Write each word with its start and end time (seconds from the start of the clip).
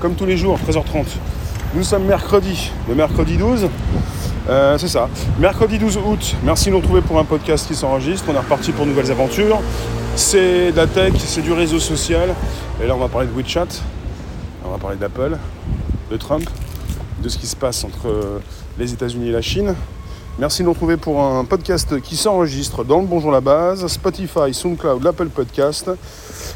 Comme 0.00 0.14
tous 0.14 0.26
les 0.26 0.36
jours, 0.36 0.56
13h30. 0.60 1.06
Nous 1.74 1.82
sommes 1.82 2.04
mercredi, 2.04 2.70
le 2.88 2.94
mercredi 2.94 3.36
12. 3.36 3.68
Euh, 4.48 4.78
c'est 4.78 4.86
ça. 4.86 5.08
Mercredi 5.40 5.76
12 5.78 5.96
août. 5.96 6.36
Merci 6.44 6.66
de 6.66 6.70
nous 6.70 6.78
retrouver 6.78 7.00
pour 7.00 7.18
un 7.18 7.24
podcast 7.24 7.66
qui 7.66 7.74
s'enregistre. 7.74 8.26
On 8.28 8.34
est 8.34 8.38
reparti 8.38 8.70
pour 8.70 8.86
nouvelles 8.86 9.10
aventures. 9.10 9.60
C'est 10.14 10.70
de 10.70 10.76
la 10.76 10.86
tech, 10.86 11.14
c'est 11.18 11.42
du 11.42 11.52
réseau 11.52 11.80
social. 11.80 12.32
Et 12.80 12.86
là, 12.86 12.94
on 12.94 12.98
va 12.98 13.08
parler 13.08 13.26
de 13.26 13.32
WeChat. 13.32 13.66
On 14.64 14.70
va 14.70 14.78
parler 14.78 14.96
d'Apple, 14.96 15.36
de 16.12 16.16
Trump, 16.16 16.48
de 17.20 17.28
ce 17.28 17.36
qui 17.36 17.48
se 17.48 17.56
passe 17.56 17.82
entre 17.82 18.40
les 18.78 18.92
États-Unis 18.92 19.30
et 19.30 19.32
la 19.32 19.42
Chine. 19.42 19.74
Merci 20.38 20.62
de 20.62 20.66
nous 20.66 20.72
retrouver 20.72 20.96
pour 20.96 21.20
un 21.20 21.44
podcast 21.44 22.00
qui 22.00 22.16
s'enregistre 22.16 22.84
dans 22.84 23.00
le 23.00 23.06
Bonjour 23.08 23.32
la 23.32 23.40
Base, 23.40 23.84
Spotify, 23.88 24.54
SoundCloud, 24.54 25.02
l'Apple 25.02 25.30
Podcast. 25.30 25.90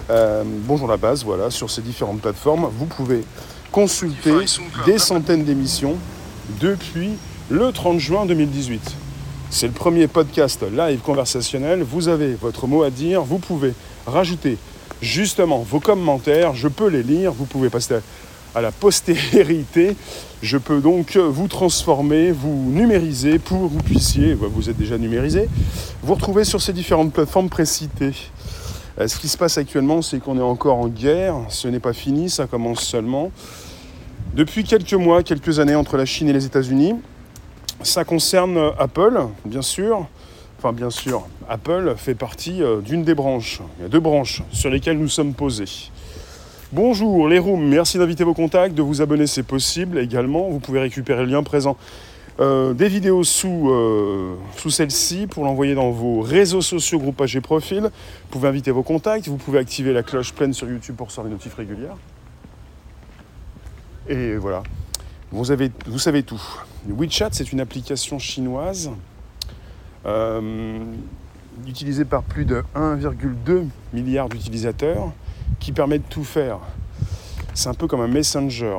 Euh, 0.08 0.44
Bonjour 0.46 0.86
la 0.86 0.96
Base, 0.96 1.24
voilà, 1.24 1.50
sur 1.50 1.68
ces 1.68 1.82
différentes 1.82 2.20
plateformes. 2.20 2.68
Vous 2.78 2.86
pouvez 2.86 3.24
consulter 3.72 4.34
des 4.86 4.98
centaines 4.98 5.42
d'émissions 5.42 5.96
depuis 6.60 7.10
le 7.50 7.72
30 7.72 7.98
juin 7.98 8.24
2018. 8.24 8.80
C'est 9.50 9.66
le 9.66 9.72
premier 9.72 10.06
podcast 10.06 10.62
live 10.62 11.00
conversationnel. 11.00 11.82
Vous 11.82 12.06
avez 12.06 12.34
votre 12.34 12.68
mot 12.68 12.84
à 12.84 12.90
dire. 12.90 13.22
Vous 13.22 13.38
pouvez 13.38 13.74
rajouter 14.06 14.58
justement 15.00 15.58
vos 15.58 15.80
commentaires. 15.80 16.54
Je 16.54 16.68
peux 16.68 16.86
les 16.86 17.02
lire. 17.02 17.32
Vous 17.32 17.46
pouvez 17.46 17.68
passer 17.68 17.96
à 18.54 18.60
la 18.60 18.72
postérité. 18.72 19.96
Je 20.42 20.58
peux 20.58 20.80
donc 20.80 21.16
vous 21.16 21.48
transformer, 21.48 22.32
vous 22.32 22.70
numériser 22.70 23.38
pour 23.38 23.68
que 23.68 23.74
vous 23.74 23.82
puissiez, 23.82 24.34
vous 24.34 24.68
êtes 24.68 24.76
déjà 24.76 24.98
numérisé, 24.98 25.48
vous 26.02 26.14
retrouver 26.14 26.44
sur 26.44 26.60
ces 26.60 26.72
différentes 26.72 27.12
plateformes 27.12 27.48
précitées. 27.48 28.14
Euh, 28.98 29.08
ce 29.08 29.18
qui 29.18 29.28
se 29.28 29.38
passe 29.38 29.58
actuellement, 29.58 30.02
c'est 30.02 30.18
qu'on 30.18 30.38
est 30.38 30.42
encore 30.42 30.76
en 30.76 30.88
guerre. 30.88 31.36
Ce 31.48 31.68
n'est 31.68 31.80
pas 31.80 31.92
fini, 31.92 32.28
ça 32.28 32.46
commence 32.46 32.80
seulement. 32.80 33.30
Depuis 34.34 34.64
quelques 34.64 34.94
mois, 34.94 35.22
quelques 35.22 35.58
années 35.58 35.74
entre 35.74 35.96
la 35.96 36.04
Chine 36.04 36.28
et 36.28 36.32
les 36.32 36.44
États-Unis, 36.44 36.94
ça 37.82 38.04
concerne 38.04 38.72
Apple, 38.78 39.20
bien 39.44 39.62
sûr. 39.62 40.06
Enfin, 40.58 40.72
bien 40.72 40.90
sûr, 40.90 41.26
Apple 41.48 41.94
fait 41.96 42.14
partie 42.14 42.62
euh, 42.62 42.80
d'une 42.80 43.02
des 43.02 43.14
branches. 43.14 43.60
Il 43.78 43.82
y 43.82 43.86
a 43.86 43.88
deux 43.88 44.00
branches 44.00 44.42
sur 44.52 44.70
lesquelles 44.70 44.98
nous 44.98 45.08
sommes 45.08 45.34
posés. 45.34 45.90
Bonjour 46.74 47.28
les 47.28 47.38
rooms, 47.38 47.68
merci 47.68 47.98
d'inviter 47.98 48.24
vos 48.24 48.32
contacts, 48.32 48.74
de 48.74 48.80
vous 48.80 49.02
abonner, 49.02 49.26
c'est 49.26 49.42
possible 49.42 49.98
également. 49.98 50.48
Vous 50.48 50.58
pouvez 50.58 50.80
récupérer 50.80 51.26
le 51.26 51.30
lien 51.30 51.42
présent 51.42 51.76
euh, 52.40 52.72
des 52.72 52.88
vidéos 52.88 53.24
sous, 53.24 53.68
euh, 53.68 54.36
sous 54.56 54.70
celle-ci 54.70 55.26
pour 55.26 55.44
l'envoyer 55.44 55.74
dans 55.74 55.90
vos 55.90 56.22
réseaux 56.22 56.62
sociaux, 56.62 56.98
groupages 56.98 57.36
et 57.36 57.42
profils. 57.42 57.82
Vous 57.82 58.28
pouvez 58.30 58.48
inviter 58.48 58.70
vos 58.70 58.82
contacts, 58.82 59.28
vous 59.28 59.36
pouvez 59.36 59.58
activer 59.58 59.92
la 59.92 60.02
cloche 60.02 60.32
pleine 60.32 60.54
sur 60.54 60.66
YouTube 60.66 60.96
pour 60.96 61.08
recevoir 61.08 61.26
les 61.26 61.32
notifs 61.34 61.52
régulières. 61.52 61.98
Et 64.08 64.36
voilà, 64.36 64.62
vous 65.30 65.44
savez 65.44 66.22
tout. 66.22 66.42
WeChat, 66.88 67.28
c'est 67.32 67.52
une 67.52 67.60
application 67.60 68.18
chinoise 68.18 68.90
euh, 70.06 70.80
utilisée 71.68 72.06
par 72.06 72.22
plus 72.22 72.46
de 72.46 72.62
1,2 72.74 73.66
milliard 73.92 74.30
d'utilisateurs 74.30 75.12
qui 75.60 75.72
permet 75.72 75.98
de 75.98 76.04
tout 76.08 76.24
faire. 76.24 76.58
C'est 77.54 77.68
un 77.68 77.74
peu 77.74 77.86
comme 77.86 78.00
un 78.00 78.08
messenger, 78.08 78.78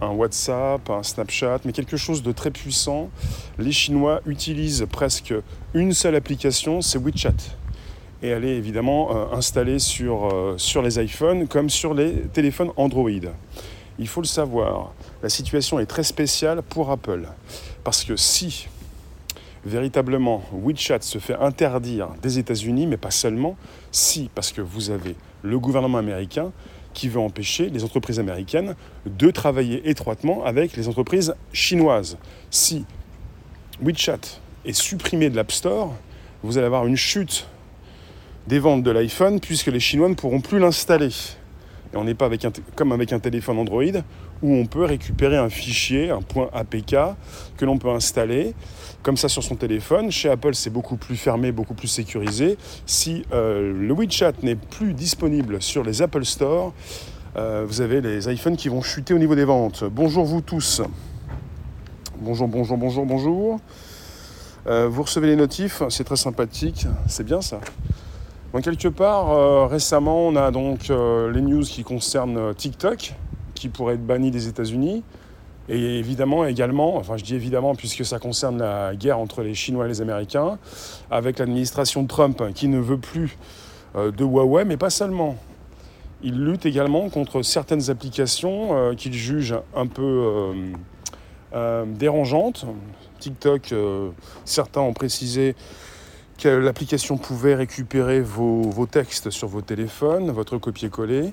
un 0.00 0.10
WhatsApp, 0.10 0.88
un 0.90 1.02
Snapchat, 1.02 1.60
mais 1.64 1.72
quelque 1.72 1.96
chose 1.96 2.22
de 2.22 2.32
très 2.32 2.50
puissant. 2.50 3.10
Les 3.58 3.72
Chinois 3.72 4.20
utilisent 4.26 4.86
presque 4.90 5.34
une 5.72 5.92
seule 5.92 6.14
application, 6.14 6.80
c'est 6.80 6.98
WeChat. 6.98 7.56
Et 8.22 8.28
elle 8.28 8.44
est 8.44 8.56
évidemment 8.56 9.14
euh, 9.14 9.36
installée 9.36 9.78
sur, 9.78 10.32
euh, 10.32 10.54
sur 10.56 10.80
les 10.82 11.02
iPhones 11.02 11.46
comme 11.46 11.68
sur 11.68 11.92
les 11.94 12.22
téléphones 12.32 12.70
Android. 12.76 13.10
Il 13.98 14.08
faut 14.08 14.20
le 14.20 14.26
savoir, 14.26 14.92
la 15.22 15.28
situation 15.28 15.78
est 15.78 15.86
très 15.86 16.04
spéciale 16.04 16.62
pour 16.62 16.90
Apple. 16.90 17.28
Parce 17.84 18.02
que 18.02 18.16
si 18.16 18.66
véritablement 19.64 20.42
WeChat 20.52 21.00
se 21.00 21.18
fait 21.18 21.36
interdire 21.36 22.10
des 22.22 22.38
États-Unis, 22.38 22.86
mais 22.86 22.96
pas 22.96 23.10
seulement, 23.10 23.56
si, 23.90 24.30
parce 24.34 24.52
que 24.52 24.60
vous 24.60 24.90
avez 24.90 25.16
le 25.42 25.58
gouvernement 25.58 25.98
américain 25.98 26.52
qui 26.92 27.08
veut 27.08 27.20
empêcher 27.20 27.70
les 27.70 27.84
entreprises 27.84 28.20
américaines 28.20 28.76
de 29.04 29.30
travailler 29.30 29.88
étroitement 29.88 30.44
avec 30.44 30.76
les 30.76 30.88
entreprises 30.88 31.34
chinoises. 31.52 32.16
Si 32.50 32.84
WeChat 33.82 34.20
est 34.64 34.72
supprimé 34.72 35.28
de 35.28 35.36
l'App 35.36 35.52
Store, 35.52 35.92
vous 36.42 36.56
allez 36.56 36.66
avoir 36.66 36.86
une 36.86 36.96
chute 36.96 37.46
des 38.46 38.58
ventes 38.58 38.82
de 38.82 38.90
l'iPhone 38.90 39.40
puisque 39.40 39.66
les 39.66 39.80
Chinois 39.80 40.08
ne 40.08 40.14
pourront 40.14 40.40
plus 40.40 40.58
l'installer. 40.58 41.10
Et 41.94 41.96
on 41.96 42.04
n'est 42.04 42.14
pas 42.14 42.26
avec 42.26 42.46
comme 42.74 42.92
avec 42.92 43.12
un 43.12 43.20
téléphone 43.20 43.58
Android 43.58 43.82
où 44.42 44.52
on 44.52 44.66
peut 44.66 44.84
récupérer 44.84 45.36
un 45.36 45.48
fichier, 45.48 46.10
un 46.10 46.22
point 46.22 46.50
APK 46.52 46.96
que 47.56 47.64
l'on 47.64 47.78
peut 47.78 47.90
installer 47.90 48.54
comme 49.02 49.16
ça 49.16 49.28
sur 49.28 49.44
son 49.44 49.54
téléphone. 49.54 50.10
Chez 50.10 50.28
Apple, 50.28 50.54
c'est 50.54 50.70
beaucoup 50.70 50.96
plus 50.96 51.16
fermé, 51.16 51.52
beaucoup 51.52 51.74
plus 51.74 51.88
sécurisé. 51.88 52.56
Si 52.84 53.24
euh, 53.32 53.72
le 53.72 53.94
WeChat 53.94 54.32
n'est 54.42 54.56
plus 54.56 54.92
disponible 54.92 55.62
sur 55.62 55.84
les 55.84 56.02
Apple 56.02 56.24
Store, 56.24 56.72
euh, 57.36 57.64
vous 57.66 57.80
avez 57.80 58.00
les 58.00 58.32
iPhones 58.32 58.56
qui 58.56 58.68
vont 58.68 58.82
chuter 58.82 59.14
au 59.14 59.18
niveau 59.18 59.36
des 59.36 59.44
ventes. 59.44 59.84
Bonjour 59.84 60.24
vous 60.24 60.40
tous. 60.40 60.82
Bonjour, 62.18 62.48
bonjour, 62.48 62.76
bonjour, 62.76 63.06
bonjour. 63.06 63.60
Euh, 64.66 64.88
vous 64.88 65.02
recevez 65.02 65.28
les 65.28 65.36
notifs, 65.36 65.82
c'est 65.90 66.04
très 66.04 66.16
sympathique, 66.16 66.86
c'est 67.06 67.24
bien 67.24 67.40
ça. 67.40 67.60
Quelque 68.62 68.88
part, 68.88 69.68
récemment, 69.68 70.28
on 70.28 70.36
a 70.36 70.50
donc 70.50 70.88
les 70.88 71.40
news 71.40 71.64
qui 71.64 71.82
concernent 71.82 72.54
TikTok, 72.54 73.14
qui 73.54 73.68
pourrait 73.68 73.94
être 73.94 74.06
banni 74.06 74.30
des 74.30 74.48
États-Unis. 74.48 75.02
Et 75.68 75.98
évidemment, 75.98 76.44
également, 76.44 76.96
enfin 76.96 77.16
je 77.16 77.24
dis 77.24 77.34
évidemment 77.34 77.74
puisque 77.74 78.04
ça 78.04 78.18
concerne 78.18 78.58
la 78.58 78.94
guerre 78.94 79.18
entre 79.18 79.42
les 79.42 79.54
Chinois 79.54 79.86
et 79.86 79.88
les 79.88 80.02
Américains, 80.02 80.58
avec 81.10 81.38
l'administration 81.38 82.06
Trump 82.06 82.42
qui 82.54 82.68
ne 82.68 82.78
veut 82.78 82.98
plus 82.98 83.38
euh, 83.96 84.10
de 84.10 84.24
Huawei, 84.24 84.64
mais 84.64 84.76
pas 84.76 84.90
seulement. 84.90 85.36
Il 86.22 86.44
lutte 86.44 86.66
également 86.66 87.08
contre 87.08 87.42
certaines 87.42 87.90
applications 87.90 88.76
euh, 88.76 88.94
qu'il 88.94 89.14
juge 89.14 89.54
un 89.74 89.86
peu 89.86 90.54
euh, 91.54 91.84
dérangeantes. 91.86 92.66
TikTok, 93.18 93.72
certains 94.44 94.82
ont 94.82 94.92
précisé 94.92 95.54
que 96.38 96.48
l'application 96.48 97.16
pouvait 97.16 97.54
récupérer 97.54 98.20
vos, 98.20 98.62
vos, 98.62 98.86
textes 98.86 99.30
sur 99.30 99.48
vos 99.48 99.60
téléphones, 99.62 100.30
votre 100.30 100.58
copier-coller. 100.58 101.32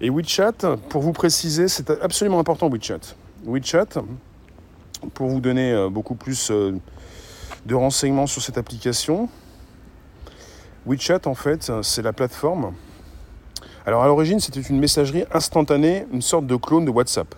Et 0.00 0.10
WeChat, 0.10 0.76
pour 0.88 1.02
vous 1.02 1.12
préciser, 1.12 1.68
c'est 1.68 1.90
absolument 1.90 2.38
important 2.38 2.68
WeChat. 2.68 3.14
WeChat, 3.44 4.02
pour 5.14 5.28
vous 5.28 5.40
donner 5.40 5.72
euh, 5.72 5.88
beaucoup 5.88 6.14
plus 6.14 6.50
euh, 6.50 6.72
de 7.66 7.74
renseignements 7.74 8.26
sur 8.26 8.42
cette 8.42 8.58
application. 8.58 9.28
WeChat, 10.86 11.26
en 11.26 11.34
fait, 11.34 11.72
c'est 11.82 12.02
la 12.02 12.12
plateforme. 12.12 12.72
Alors 13.84 14.02
à 14.02 14.06
l'origine, 14.06 14.38
c'était 14.38 14.60
une 14.60 14.78
messagerie 14.78 15.24
instantanée, 15.32 16.06
une 16.12 16.22
sorte 16.22 16.46
de 16.46 16.54
clone 16.54 16.84
de 16.84 16.90
WhatsApp. 16.90 17.34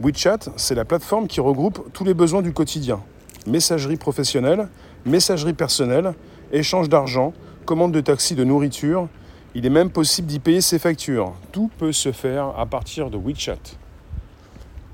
WeChat, 0.00 0.50
c'est 0.56 0.74
la 0.74 0.84
plateforme 0.84 1.26
qui 1.26 1.40
regroupe 1.40 1.90
tous 1.92 2.04
les 2.04 2.14
besoins 2.14 2.42
du 2.42 2.52
quotidien. 2.52 3.00
Messagerie 3.46 3.96
professionnelle, 3.96 4.68
messagerie 5.04 5.52
personnelle, 5.52 6.14
échange 6.52 6.88
d'argent, 6.88 7.32
commande 7.64 7.92
de 7.92 8.00
taxi, 8.00 8.34
de 8.34 8.44
nourriture. 8.44 9.08
Il 9.54 9.66
est 9.66 9.70
même 9.70 9.90
possible 9.90 10.28
d'y 10.28 10.38
payer 10.38 10.60
ses 10.60 10.78
factures. 10.78 11.34
Tout 11.52 11.70
peut 11.78 11.92
se 11.92 12.12
faire 12.12 12.58
à 12.58 12.66
partir 12.66 13.10
de 13.10 13.16
WeChat. 13.16 13.58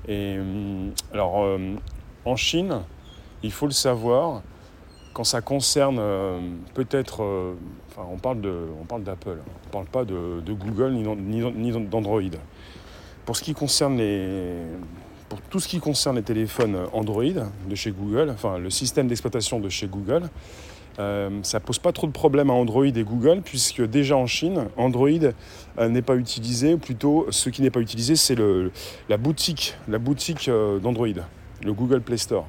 Et 0.07 0.35
euh, 0.37 0.89
alors, 1.13 1.43
euh, 1.43 1.75
en 2.25 2.35
Chine, 2.35 2.81
il 3.43 3.51
faut 3.51 3.65
le 3.65 3.71
savoir, 3.71 4.41
quand 5.13 5.23
ça 5.23 5.41
concerne 5.41 5.97
euh, 5.99 6.39
peut-être, 6.73 7.23
enfin, 7.89 8.07
on 8.11 8.17
parle 8.17 8.41
de, 8.41 8.67
on 8.81 8.85
parle 8.85 9.03
d'Apple, 9.03 9.37
on 9.39 9.67
ne 9.67 9.71
parle 9.71 9.85
pas 9.85 10.05
de, 10.05 10.41
Google 10.51 10.93
ni, 10.93 11.71
d'Android. 11.87 12.21
Pour 13.25 13.35
ce 13.35 13.43
qui 13.43 13.53
concerne 13.53 13.97
les, 13.97 14.57
tout 15.49 15.59
ce 15.59 15.67
qui 15.67 15.79
concerne 15.79 16.15
les 16.15 16.23
téléphones 16.23 16.77
Android 16.93 17.23
de 17.23 17.75
chez 17.75 17.91
Google, 17.91 18.29
enfin 18.33 18.57
le 18.57 18.69
système 18.69 19.07
d'exploitation 19.07 19.59
de 19.59 19.69
chez 19.69 19.87
Google, 19.87 20.29
euh, 20.97 21.29
ça 21.43 21.59
pose 21.59 21.79
pas 21.79 21.91
trop 21.91 22.07
de 22.07 22.11
problèmes 22.11 22.49
à 22.49 22.53
Android 22.53 22.85
et 22.85 23.03
Google, 23.03 23.41
puisque 23.43 23.81
déjà 23.81 24.15
en 24.15 24.27
Chine, 24.27 24.67
Android 24.77 25.09
euh, 25.09 25.89
n'est 25.89 26.01
pas 26.01 26.15
utilisé, 26.15 26.73
ou 26.73 26.77
plutôt 26.77 27.27
ce 27.31 27.49
qui 27.49 27.61
n'est 27.61 27.69
pas 27.69 27.81
utilisé, 27.81 28.15
c'est 28.15 28.37
la 29.09 29.17
boutique, 29.17 29.75
la 29.87 29.97
boutique 29.97 30.47
euh, 30.47 30.79
d'Android, 30.79 31.07
le 31.63 31.73
Google 31.73 32.01
Play 32.01 32.17
Store. 32.17 32.45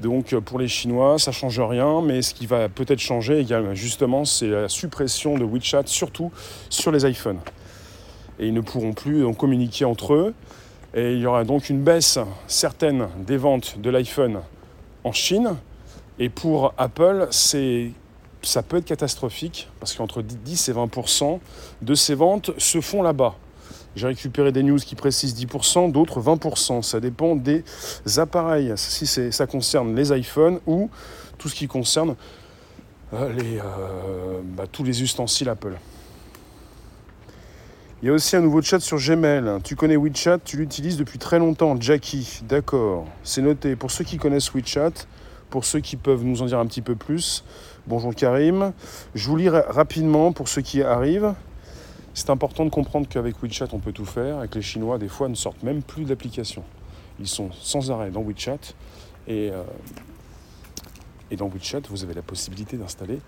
Donc 0.00 0.34
pour 0.34 0.58
les 0.58 0.68
Chinois, 0.68 1.18
ça 1.18 1.32
change 1.32 1.60
rien, 1.60 2.00
mais 2.00 2.22
ce 2.22 2.32
qui 2.32 2.46
va 2.46 2.68
peut-être 2.68 3.00
changer 3.00 3.38
également, 3.38 3.74
justement, 3.74 4.24
c'est 4.24 4.46
la 4.46 4.68
suppression 4.68 5.36
de 5.36 5.44
WeChat, 5.44 5.82
surtout 5.86 6.32
sur 6.70 6.90
les 6.90 7.04
iPhones. 7.04 7.40
Et 8.38 8.46
ils 8.46 8.54
ne 8.54 8.62
pourront 8.62 8.94
plus 8.94 9.30
communiquer 9.34 9.84
entre 9.84 10.14
eux. 10.14 10.34
Et 10.94 11.12
il 11.12 11.20
y 11.20 11.26
aura 11.26 11.44
donc 11.44 11.70
une 11.70 11.82
baisse 11.82 12.18
certaine 12.46 13.08
des 13.18 13.36
ventes 13.36 13.78
de 13.78 13.90
l'iPhone 13.90 14.40
en 15.04 15.12
Chine, 15.12 15.56
et 16.18 16.28
pour 16.28 16.74
Apple, 16.76 17.28
ça 17.30 18.62
peut 18.62 18.76
être 18.76 18.84
catastrophique 18.84 19.68
parce 19.80 19.94
qu'entre 19.94 20.20
10 20.20 20.68
et 20.68 20.72
20% 20.72 21.38
de 21.80 21.94
ces 21.94 22.14
ventes 22.14 22.50
se 22.58 22.80
font 22.82 23.02
là-bas. 23.02 23.36
J'ai 23.96 24.06
récupéré 24.06 24.52
des 24.52 24.62
news 24.62 24.78
qui 24.78 24.94
précisent 24.94 25.34
10%, 25.34 25.90
d'autres 25.90 26.20
20%. 26.20 26.82
Ça 26.82 27.00
dépend 27.00 27.34
des 27.36 27.64
appareils. 28.18 28.72
Si 28.76 29.06
ça 29.06 29.46
concerne 29.46 29.96
les 29.96 30.16
iPhones 30.16 30.60
ou 30.66 30.90
tout 31.38 31.48
ce 31.48 31.54
qui 31.54 31.66
concerne 31.66 32.14
euh, 33.12 33.32
euh, 33.40 34.40
bah, 34.44 34.64
tous 34.70 34.84
les 34.84 35.02
ustensiles 35.02 35.48
Apple. 35.48 35.74
Il 38.02 38.06
y 38.06 38.08
a 38.08 38.14
aussi 38.14 38.34
un 38.34 38.40
nouveau 38.40 38.62
chat 38.62 38.80
sur 38.80 38.96
Gmail. 38.96 39.60
Tu 39.62 39.76
connais 39.76 39.96
WeChat, 39.96 40.38
tu 40.38 40.56
l'utilises 40.56 40.96
depuis 40.96 41.18
très 41.18 41.38
longtemps. 41.38 41.78
Jackie, 41.78 42.40
d'accord. 42.48 43.06
C'est 43.22 43.42
noté. 43.42 43.76
Pour 43.76 43.90
ceux 43.90 44.04
qui 44.04 44.16
connaissent 44.16 44.54
WeChat, 44.54 44.92
pour 45.50 45.66
ceux 45.66 45.80
qui 45.80 45.96
peuvent 45.96 46.24
nous 46.24 46.40
en 46.40 46.46
dire 46.46 46.58
un 46.58 46.64
petit 46.64 46.80
peu 46.80 46.96
plus, 46.96 47.44
bonjour 47.86 48.14
Karim. 48.14 48.72
Je 49.14 49.28
vous 49.28 49.36
lis 49.36 49.50
rapidement 49.50 50.32
pour 50.32 50.48
ceux 50.48 50.62
qui 50.62 50.82
arrivent. 50.82 51.34
C'est 52.14 52.30
important 52.30 52.64
de 52.64 52.70
comprendre 52.70 53.06
qu'avec 53.06 53.42
WeChat, 53.42 53.68
on 53.72 53.80
peut 53.80 53.92
tout 53.92 54.06
faire 54.06 54.42
et 54.42 54.48
que 54.48 54.54
les 54.54 54.62
Chinois, 54.62 54.96
des 54.96 55.08
fois, 55.08 55.28
ne 55.28 55.34
sortent 55.34 55.62
même 55.62 55.82
plus 55.82 56.04
d'applications. 56.04 56.64
Ils 57.18 57.28
sont 57.28 57.50
sans 57.52 57.90
arrêt 57.90 58.10
dans 58.10 58.22
WeChat. 58.22 58.60
Et, 59.28 59.50
euh, 59.52 59.62
et 61.30 61.36
dans 61.36 61.48
WeChat, 61.48 61.82
vous 61.90 62.02
avez 62.02 62.14
la 62.14 62.22
possibilité 62.22 62.78
d'installer 62.78 63.18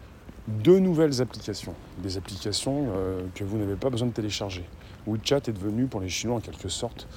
deux 0.48 0.78
nouvelles 0.78 1.20
applications. 1.20 1.74
Des 1.98 2.16
applications 2.16 2.86
euh, 2.94 3.22
que 3.34 3.44
vous 3.44 3.58
n'avez 3.58 3.76
pas 3.76 3.90
besoin 3.90 4.08
de 4.08 4.12
télécharger. 4.12 4.64
WeChat 5.06 5.36
est 5.48 5.52
devenu 5.52 5.86
pour 5.86 6.00
les 6.00 6.08
Chinois 6.08 6.36
en 6.36 6.40
quelque 6.40 6.68
sorte 6.68 7.08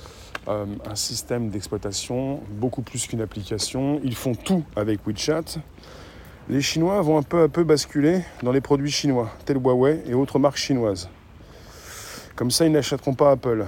euh, 0.48 0.66
un 0.90 0.96
système 0.96 1.50
d'exploitation 1.50 2.42
beaucoup 2.50 2.82
plus 2.82 3.08
qu'une 3.08 3.22
application. 3.22 4.00
Ils 4.04 4.16
font 4.16 4.36
tout 4.36 4.64
avec 4.76 5.06
WeChat. 5.06 5.60
Les 6.50 6.62
Chinois 6.62 7.02
vont 7.02 7.18
un 7.18 7.24
peu 7.24 7.42
à 7.44 7.48
peu 7.48 7.64
basculer 7.64 8.22
dans 8.44 8.52
les 8.52 8.62
produits 8.62 8.92
chinois, 8.92 9.32
tels 9.46 9.58
Huawei 9.58 10.04
et 10.06 10.14
autres 10.14 10.38
marques 10.38 10.58
chinoises. 10.58 11.10
Comme 12.36 12.52
ça, 12.52 12.66
ils 12.66 12.72
n'achèteront 12.72 13.16
pas 13.16 13.32
Apple. 13.32 13.66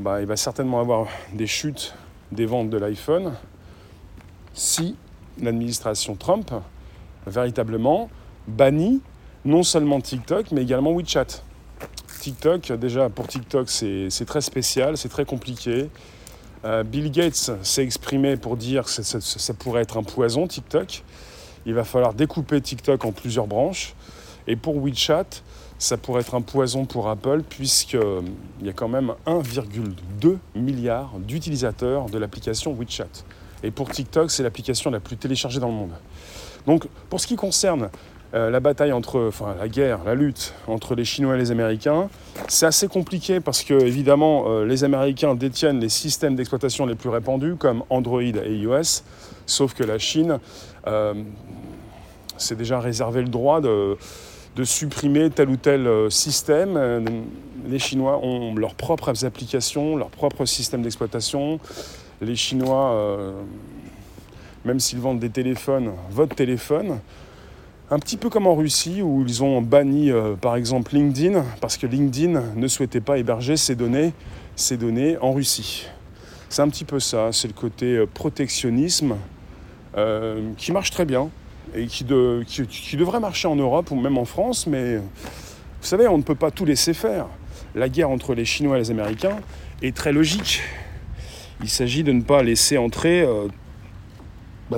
Bah, 0.00 0.20
il 0.20 0.26
va 0.26 0.36
certainement 0.36 0.80
avoir 0.80 1.06
des 1.32 1.46
chutes 1.46 1.94
des 2.32 2.46
ventes 2.46 2.70
de 2.70 2.78
l'iPhone 2.78 3.34
si 4.54 4.96
l'administration 5.40 6.16
Trump 6.16 6.50
véritablement 7.26 8.10
bannit 8.48 9.00
non 9.44 9.62
seulement 9.62 10.00
TikTok, 10.00 10.52
mais 10.52 10.62
également 10.62 10.92
WeChat. 10.92 11.42
TikTok, 12.20 12.72
déjà 12.72 13.08
pour 13.08 13.26
TikTok, 13.26 13.68
c'est 13.68 14.24
très 14.26 14.40
spécial, 14.40 14.96
c'est 14.96 15.08
très 15.08 15.24
compliqué. 15.24 15.88
Euh, 16.64 16.84
Bill 16.84 17.10
Gates 17.10 17.50
s'est 17.62 17.82
exprimé 17.82 18.36
pour 18.36 18.56
dire 18.56 18.84
que 18.84 18.90
ça, 18.90 19.54
pourrait 19.54 19.82
être 19.82 19.96
un 19.96 20.04
poison, 20.04 20.46
TikTok. 20.46 21.02
Il 21.66 21.74
va 21.74 21.82
falloir 21.82 22.14
découper 22.14 22.60
TikTok 22.60 23.04
en 23.04 23.12
plusieurs 23.12 23.48
branches. 23.48 23.94
Et 24.46 24.54
pour 24.54 24.76
WeChat, 24.76 25.26
ça 25.78 25.96
pourrait 25.96 26.20
être 26.20 26.36
un 26.36 26.42
poison 26.42 26.84
pour 26.84 27.08
Apple 27.08 27.42
puisqu'il 27.48 27.98
euh, 27.98 28.20
y 28.62 28.68
a 28.68 28.72
quand 28.72 28.88
même 28.88 29.14
1,2 29.26 30.38
milliard 30.54 31.12
d'utilisateurs 31.18 32.06
de 32.06 32.18
l'application 32.18 32.72
WeChat. 32.72 33.24
Et 33.64 33.72
pour 33.72 33.90
TikTok, 33.90 34.30
c'est 34.30 34.44
l'application 34.44 34.90
la 34.90 35.00
plus 35.00 35.16
téléchargée 35.16 35.58
dans 35.58 35.68
le 35.68 35.74
monde. 35.74 35.94
Donc 36.66 36.86
pour 37.10 37.20
ce 37.20 37.26
qui 37.26 37.36
concerne 37.36 37.90
euh, 38.34 38.50
la 38.50 38.60
bataille 38.60 38.92
entre, 38.92 39.26
enfin 39.28 39.54
la 39.58 39.68
guerre, 39.68 40.00
la 40.04 40.14
lutte 40.14 40.54
entre 40.66 40.94
les 40.94 41.04
Chinois 41.04 41.34
et 41.34 41.38
les 41.38 41.50
Américains, 41.50 42.08
c'est 42.48 42.66
assez 42.66 42.88
compliqué 42.88 43.40
parce 43.40 43.62
que 43.62 43.74
évidemment 43.74 44.44
euh, 44.46 44.64
les 44.64 44.84
Américains 44.84 45.34
détiennent 45.34 45.80
les 45.80 45.88
systèmes 45.88 46.36
d'exploitation 46.36 46.86
les 46.86 46.94
plus 46.94 47.10
répandus 47.10 47.56
comme 47.56 47.84
Android 47.90 48.22
et 48.22 48.56
iOS, 48.56 49.02
sauf 49.46 49.74
que 49.74 49.84
la 49.84 49.98
Chine 49.98 50.38
s'est 52.38 52.56
déjà 52.56 52.80
réservé 52.80 53.22
le 53.22 53.28
droit 53.28 53.60
de 53.60 53.96
de 54.56 54.64
supprimer 54.64 55.30
tel 55.30 55.48
ou 55.48 55.56
tel 55.56 55.86
euh, 55.86 56.10
système. 56.10 56.76
Euh, 56.76 57.00
les 57.66 57.78
Chinois 57.78 58.18
ont 58.22 58.54
leurs 58.54 58.74
propres 58.74 59.24
applications, 59.24 59.96
leurs 59.96 60.10
propres 60.10 60.44
systèmes 60.44 60.82
d'exploitation. 60.82 61.58
Les 62.20 62.36
Chinois, 62.36 62.92
euh, 62.92 63.32
même 64.64 64.80
s'ils 64.80 65.00
vendent 65.00 65.20
des 65.20 65.30
téléphones, 65.30 65.92
votre 66.10 66.34
téléphone, 66.34 66.98
un 67.92 67.98
petit 67.98 68.16
peu 68.16 68.30
comme 68.30 68.46
en 68.46 68.54
Russie 68.54 69.02
où 69.02 69.22
ils 69.22 69.42
ont 69.42 69.60
banni 69.60 70.10
par 70.40 70.56
exemple 70.56 70.94
LinkedIn 70.94 71.44
parce 71.60 71.76
que 71.76 71.86
LinkedIn 71.86 72.42
ne 72.56 72.66
souhaitait 72.66 73.02
pas 73.02 73.18
héberger 73.18 73.58
ses 73.58 73.74
données, 73.76 74.12
en 75.20 75.32
Russie. 75.32 75.86
C'est 76.48 76.62
un 76.62 76.68
petit 76.68 76.84
peu 76.84 77.00
ça, 77.00 77.28
c'est 77.32 77.48
le 77.48 77.54
côté 77.54 78.02
protectionnisme 78.14 79.16
qui 80.56 80.72
marche 80.72 80.90
très 80.90 81.04
bien 81.04 81.28
et 81.74 81.86
qui, 81.86 82.04
devrait 82.04 83.20
marcher 83.20 83.48
en 83.48 83.56
Europe 83.56 83.90
ou 83.90 83.96
même 83.96 84.16
en 84.16 84.24
France, 84.24 84.66
mais 84.66 84.96
vous 84.96 85.02
savez, 85.82 86.08
on 86.08 86.18
ne 86.18 86.22
peut 86.22 86.34
pas 86.34 86.50
tout 86.50 86.64
laisser 86.64 86.94
faire. 86.94 87.26
La 87.74 87.88
guerre 87.88 88.10
entre 88.10 88.34
les 88.34 88.44
Chinois 88.44 88.76
et 88.76 88.80
les 88.80 88.90
Américains 88.90 89.38
est 89.82 89.96
très 89.96 90.12
logique. 90.12 90.62
Il 91.62 91.68
s'agit 91.68 92.02
de 92.02 92.12
ne 92.12 92.22
pas 92.22 92.42
laisser 92.42 92.76
entrer, 92.78 93.22
euh, 93.22 93.48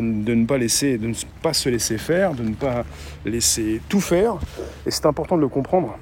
de 0.01 0.35
ne 0.35 0.47
pas 0.47 0.59
laisser, 0.59 0.99
de 0.99 1.09
ne 1.09 1.15
pas 1.43 1.53
se 1.53 1.69
laisser 1.69 1.99
faire, 1.99 2.35
de 2.35 2.43
ne 2.43 2.55
pas 2.55 2.85
laisser 3.25 3.81
tout 3.89 4.01
faire. 4.01 4.37
Et 4.87 4.91
c'est 4.91 5.07
important 5.07 5.37
de 5.37 5.41
le 5.41 5.49
comprendre. 5.49 5.97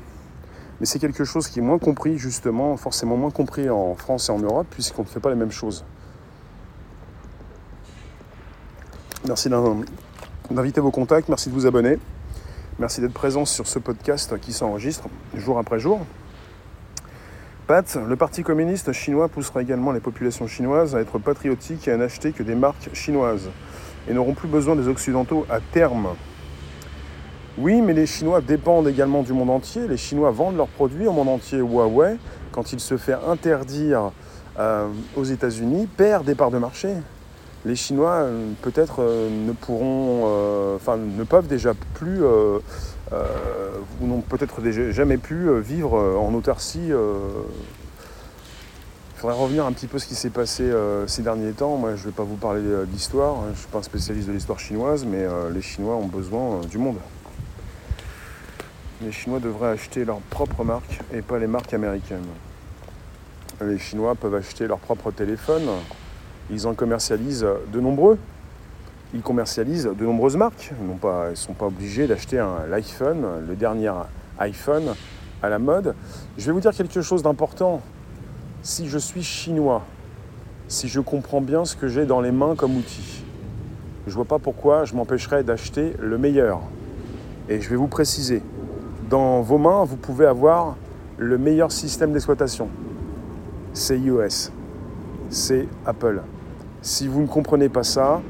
Mais 0.81 0.87
c'est 0.87 0.99
quelque 0.99 1.25
chose 1.25 1.49
qui 1.49 1.61
est 1.61 1.62
moins 1.62 1.79
compris, 1.79 2.19
justement, 2.19 2.77
forcément 2.77 3.17
moins 3.17 3.31
compris 3.31 3.71
en 3.71 3.94
France 3.94 4.29
et 4.29 4.33
en 4.33 4.39
Europe, 4.39 4.67
puisqu'on 4.71 5.03
ne 5.03 5.09
fait 5.09 5.21
pas 5.21 5.31
les 5.31 5.37
mêmes 5.37 5.53
choses. 5.53 5.85
Merci 9.27 9.49
d'inviter 10.50 10.81
vos 10.81 10.91
contacts, 10.91 11.29
merci 11.29 11.49
de 11.49 11.55
vous 11.55 11.67
abonner. 11.67 11.99
Merci 12.79 13.00
d'être 13.00 13.12
présent 13.12 13.44
sur 13.44 13.69
ce 13.69 13.79
podcast 13.79 14.41
qui 14.41 14.53
s'enregistre 14.53 15.05
jour 15.37 15.59
après 15.59 15.79
jour. 15.79 16.00
Pat, 17.69 17.97
le 18.09 18.17
Parti 18.17 18.43
communiste 18.43 18.93
chinois 18.93 19.29
poussera 19.29 19.62
également 19.62 19.93
les 19.93 20.00
populations 20.00 20.49
chinoises 20.49 20.97
à 20.97 21.00
être 21.00 21.21
patriotiques 21.21 21.87
et 21.87 21.93
à 21.93 21.97
n'acheter 21.97 22.33
que 22.33 22.43
des 22.43 22.56
marques 22.56 22.93
chinoises 22.93 23.50
et 24.08 24.14
n'auront 24.14 24.34
plus 24.34 24.49
besoin 24.49 24.76
des 24.76 24.88
Occidentaux 24.88 25.46
à 25.50 25.60
terme. 25.60 26.08
Oui, 27.58 27.82
mais 27.82 27.93
les 27.93 28.06
Chinois 28.06 28.40
dépendent 28.40 28.88
également 28.88 29.22
du 29.22 29.32
monde 29.32 29.50
entier. 29.50 29.87
Les 29.87 29.99
Chinois 29.99 30.31
vendent 30.31 30.56
leurs 30.56 30.69
produits 30.69 31.06
au 31.06 31.12
monde 31.12 31.28
entier. 31.28 31.58
Huawei, 31.58 32.16
quand 32.50 32.72
il 32.72 32.81
se 32.81 32.96
fait 32.96 33.16
interdire 33.28 34.10
euh, 34.58 34.88
aux 35.16 35.25
États-Unis, 35.25 35.87
perd 35.87 36.25
des 36.25 36.34
parts 36.34 36.50
de 36.50 36.58
marché 36.58 36.88
les 37.64 37.76
Chinois 37.76 38.14
euh, 38.14 38.50
peut-être 38.60 39.02
euh, 39.02 39.28
ne 39.31 39.52
pourront, 39.52 40.25
enfin 40.75 40.96
ne 40.96 41.22
peuvent 41.22 41.46
déjà 41.46 41.75
plus, 41.94 42.20
ou 42.25 44.06
n'ont 44.06 44.20
peut-être 44.20 44.60
jamais 44.90 45.16
pu 45.16 45.48
vivre 45.60 45.94
en 46.19 46.34
autarcie. 46.34 46.90
Faudrait 49.22 49.38
revenir 49.38 49.64
un 49.66 49.70
petit 49.70 49.86
peu 49.86 50.00
ce 50.00 50.06
qui 50.08 50.16
s'est 50.16 50.30
passé 50.30 50.69
ces 51.06 51.22
derniers 51.22 51.52
temps. 51.52 51.76
Moi, 51.76 51.94
je 51.94 52.00
ne 52.00 52.06
vais 52.06 52.10
pas 52.10 52.24
vous 52.24 52.34
parler 52.34 52.60
d'histoire, 52.88 53.36
hein. 53.36 53.44
je 53.44 53.50
ne 53.50 53.55
suis 53.55 53.69
pas 53.69 53.79
un 53.79 53.82
spécialiste 53.82 54.26
de 54.26 54.32
l'histoire 54.32 54.58
chinoise, 54.58 55.05
mais 55.05 55.24
les 55.55 55.62
Chinois 55.62 55.94
ont 55.94 56.08
besoin 56.08 56.58
du 56.69 56.76
monde. 56.76 56.96
Les 59.00 59.12
Chinois 59.12 59.38
devraient 59.38 59.69
acheter 59.69 60.05
leur 60.05 60.19
propre 60.22 60.64
marque 60.64 60.98
et 61.14 61.22
pas 61.22 61.38
les 61.38 61.46
marques 61.46 61.72
américaines. 61.72 62.26
Les 63.60 63.79
Chinois 63.79 64.17
peuvent 64.17 64.34
acheter 64.34 64.67
leur 64.67 64.81
propre 64.81 65.12
téléphone, 65.12 65.69
ils 66.50 66.67
en 66.67 66.74
commercialisent 66.74 67.46
de 67.72 67.79
nombreux. 67.79 68.19
Ils 69.14 69.22
commercialisent 69.22 69.88
de 69.96 70.05
nombreuses 70.05 70.36
marques. 70.36 70.72
Ils 70.81 71.31
ne 71.31 71.34
sont 71.36 71.52
pas 71.52 71.67
obligés 71.67 72.08
d'acheter 72.08 72.44
l'iPhone, 72.69 73.24
le 73.46 73.55
dernier 73.55 73.93
iPhone 74.41 74.96
à 75.44 75.48
la 75.48 75.60
mode. 75.60 75.94
Je 76.38 76.46
vais 76.46 76.50
vous 76.50 76.60
dire 76.60 76.72
quelque 76.72 77.02
chose 77.02 77.22
d'important. 77.22 77.82
Si 78.62 78.88
je 78.88 78.98
suis 78.98 79.22
chinois, 79.22 79.82
si 80.69 80.88
je 80.88 81.00
comprends 81.00 81.40
bien 81.40 81.64
ce 81.64 81.76
que 81.76 81.88
j'ai 81.88 82.06
dans 82.06 82.20
les 82.20 82.32
mains 82.32 82.54
comme 82.56 82.76
outil, 82.76 83.24
je 84.06 84.14
vois 84.14 84.24
pas 84.24 84.38
pourquoi 84.38 84.84
je 84.84 84.94
m'empêcherais 84.94 85.44
d'acheter 85.44 85.94
le 86.00 86.16
meilleur. 86.19 86.60
Et 87.48 87.60
je 87.60 87.69
vais 87.69 87.76
vous 87.76 87.88
préciser, 87.88 88.42
dans 89.10 89.42
vos 89.42 89.58
mains, 89.58 89.84
vous 89.84 89.96
pouvez 89.96 90.26
avoir 90.26 90.76
le 91.19 91.38
meilleur 91.38 91.70
système 91.72 92.12
d'exploitation. 92.12 92.69
C'est 93.72 93.98
iOS 93.98 94.50
c'est 95.32 95.66
Apple. 95.86 96.20
Si 96.82 97.08
vous 97.08 97.22
ne 97.22 97.26
comprenez 97.26 97.69
pas 97.69 97.82
ça, 97.82 98.20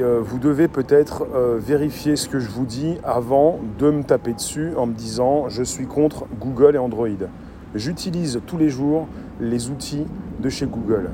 euh, 0.00 0.20
vous 0.22 0.38
devez 0.38 0.68
peut-être 0.68 1.26
euh, 1.34 1.58
vérifier 1.58 2.16
ce 2.16 2.28
que 2.28 2.40
je 2.40 2.50
vous 2.50 2.66
dis 2.66 2.96
avant 3.04 3.60
de 3.78 3.90
me 3.90 4.02
taper 4.02 4.32
dessus 4.32 4.72
en 4.76 4.86
me 4.86 4.92
disant 4.92 5.48
je 5.48 5.62
suis 5.62 5.86
contre 5.86 6.26
Google 6.40 6.74
et 6.74 6.78
Android. 6.78 7.08
J'utilise 7.74 8.40
tous 8.46 8.58
les 8.58 8.68
jours 8.68 9.06
les 9.40 9.70
outils 9.70 10.06
de 10.40 10.48
chez 10.48 10.66
Google. 10.66 11.10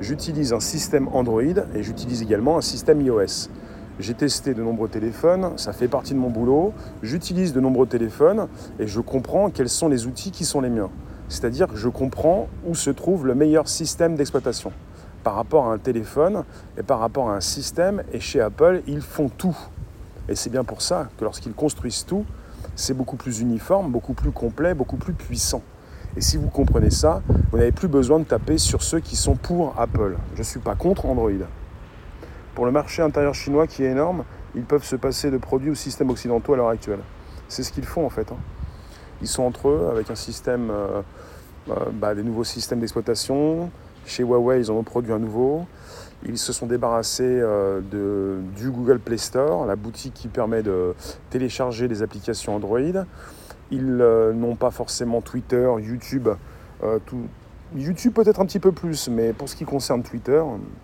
J'utilise 0.00 0.52
un 0.52 0.60
système 0.60 1.08
Android 1.08 1.42
et 1.42 1.82
j'utilise 1.82 2.22
également 2.22 2.58
un 2.58 2.60
système 2.60 3.00
iOS. 3.00 3.48
J'ai 4.00 4.14
testé 4.14 4.54
de 4.54 4.62
nombreux 4.62 4.88
téléphones, 4.88 5.52
ça 5.56 5.72
fait 5.72 5.86
partie 5.86 6.14
de 6.14 6.18
mon 6.18 6.30
boulot. 6.30 6.72
J'utilise 7.02 7.52
de 7.52 7.60
nombreux 7.60 7.86
téléphones 7.86 8.48
et 8.80 8.86
je 8.86 9.00
comprends 9.00 9.50
quels 9.50 9.68
sont 9.68 9.88
les 9.88 10.06
outils 10.06 10.32
qui 10.32 10.44
sont 10.44 10.60
les 10.60 10.70
miens. 10.70 10.90
C'est-à-dire 11.28 11.68
que 11.68 11.76
je 11.76 11.88
comprends 11.88 12.48
où 12.66 12.74
se 12.74 12.90
trouve 12.90 13.26
le 13.26 13.34
meilleur 13.34 13.68
système 13.68 14.16
d'exploitation 14.16 14.72
par 15.22 15.36
rapport 15.36 15.66
à 15.66 15.72
un 15.72 15.78
téléphone 15.78 16.44
et 16.76 16.82
par 16.82 16.98
rapport 16.98 17.30
à 17.30 17.36
un 17.36 17.40
système. 17.40 18.02
Et 18.12 18.20
chez 18.20 18.40
Apple, 18.40 18.82
ils 18.86 19.00
font 19.00 19.28
tout. 19.28 19.56
Et 20.28 20.34
c'est 20.34 20.50
bien 20.50 20.64
pour 20.64 20.82
ça 20.82 21.08
que 21.16 21.24
lorsqu'ils 21.24 21.54
construisent 21.54 22.04
tout, 22.04 22.24
c'est 22.76 22.94
beaucoup 22.94 23.16
plus 23.16 23.40
uniforme, 23.40 23.90
beaucoup 23.90 24.14
plus 24.14 24.32
complet, 24.32 24.74
beaucoup 24.74 24.96
plus 24.96 25.12
puissant. 25.12 25.62
Et 26.16 26.20
si 26.20 26.36
vous 26.36 26.48
comprenez 26.48 26.90
ça, 26.90 27.22
vous 27.50 27.58
n'avez 27.58 27.72
plus 27.72 27.88
besoin 27.88 28.20
de 28.20 28.24
taper 28.24 28.58
sur 28.58 28.82
ceux 28.82 29.00
qui 29.00 29.16
sont 29.16 29.34
pour 29.34 29.74
Apple. 29.78 30.16
Je 30.34 30.38
ne 30.38 30.44
suis 30.44 30.60
pas 30.60 30.76
contre 30.76 31.06
Android. 31.06 31.30
Pour 32.54 32.66
le 32.66 32.70
marché 32.70 33.02
intérieur 33.02 33.34
chinois 33.34 33.66
qui 33.66 33.82
est 33.82 33.90
énorme, 33.90 34.24
ils 34.54 34.62
peuvent 34.62 34.84
se 34.84 34.94
passer 34.94 35.32
de 35.32 35.38
produits 35.38 35.70
ou 35.70 35.74
systèmes 35.74 36.10
occidentaux 36.10 36.54
à 36.54 36.56
l'heure 36.56 36.68
actuelle. 36.68 37.00
C'est 37.48 37.64
ce 37.64 37.72
qu'ils 37.72 37.84
font 37.84 38.06
en 38.06 38.10
fait. 38.10 38.30
Hein. 38.30 38.36
Ils 39.22 39.28
sont 39.28 39.42
entre 39.42 39.68
eux 39.68 39.88
avec 39.90 40.10
un 40.10 40.14
système, 40.14 40.70
euh, 40.70 41.02
euh, 41.70 41.74
bah, 41.92 42.14
des 42.14 42.22
nouveaux 42.22 42.44
systèmes 42.44 42.78
d'exploitation. 42.78 43.70
Chez 44.06 44.22
Huawei, 44.22 44.60
ils 44.60 44.70
en 44.70 44.74
ont 44.74 44.82
produit 44.84 45.12
un 45.12 45.18
nouveau. 45.18 45.66
Ils 46.26 46.38
se 46.38 46.52
sont 46.52 46.66
débarrassés 46.66 47.24
euh, 47.24 47.80
de, 47.80 48.38
du 48.56 48.70
Google 48.70 49.00
Play 49.00 49.18
Store, 49.18 49.66
la 49.66 49.76
boutique 49.76 50.14
qui 50.14 50.28
permet 50.28 50.62
de 50.62 50.94
télécharger 51.30 51.88
des 51.88 52.02
applications 52.02 52.54
Android. 52.54 53.04
Ils 53.70 53.96
n'ont 53.96 54.56
pas 54.56 54.70
forcément 54.70 55.20
Twitter, 55.20 55.68
YouTube. 55.80 56.28
Tout. 57.06 57.22
YouTube 57.74 58.12
peut-être 58.12 58.40
un 58.40 58.46
petit 58.46 58.60
peu 58.60 58.72
plus, 58.72 59.08
mais 59.08 59.32
pour 59.32 59.48
ce 59.48 59.56
qui 59.56 59.64
concerne 59.64 60.02
Twitter, 60.02 60.42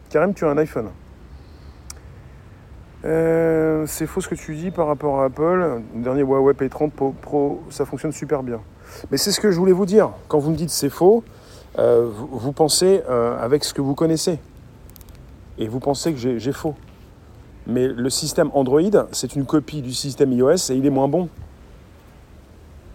Karim, 0.08 0.34
tu 0.34 0.44
as 0.44 0.48
un 0.48 0.58
iPhone. 0.58 0.88
Euh, 3.04 3.84
c'est 3.86 4.06
faux 4.06 4.20
ce 4.20 4.28
que 4.28 4.34
tu 4.34 4.54
dis 4.54 4.70
par 4.70 4.86
rapport 4.86 5.20
à 5.20 5.26
Apple. 5.26 5.82
Le 5.94 6.02
dernier 6.02 6.22
Huawei 6.22 6.52
P30 6.52 6.90
Pro, 6.90 7.62
ça 7.70 7.84
fonctionne 7.84 8.12
super 8.12 8.42
bien. 8.42 8.60
Mais 9.10 9.16
c'est 9.16 9.32
ce 9.32 9.40
que 9.40 9.50
je 9.50 9.58
voulais 9.58 9.72
vous 9.72 9.86
dire. 9.86 10.10
Quand 10.28 10.38
vous 10.38 10.50
me 10.50 10.56
dites 10.56 10.70
c'est 10.70 10.90
faux, 10.90 11.24
euh, 11.78 12.10
vous, 12.12 12.52
pensez 12.52 13.02
euh, 13.08 13.38
avec 13.40 13.64
ce 13.64 13.72
que 13.72 13.80
vous 13.80 13.94
connaissez. 13.94 14.38
Et 15.58 15.68
vous 15.68 15.80
pensez 15.80 16.12
que 16.12 16.18
j'ai 16.18 16.52
faux. 16.52 16.74
Mais 17.66 17.88
le 17.88 18.10
système 18.10 18.50
Android, 18.54 18.80
c'est 19.12 19.36
une 19.36 19.44
copie 19.44 19.82
du 19.82 19.92
système 19.92 20.32
iOS 20.32 20.70
et 20.70 20.74
il 20.74 20.84
est 20.84 20.90
moins 20.90 21.08
bon. 21.08 21.28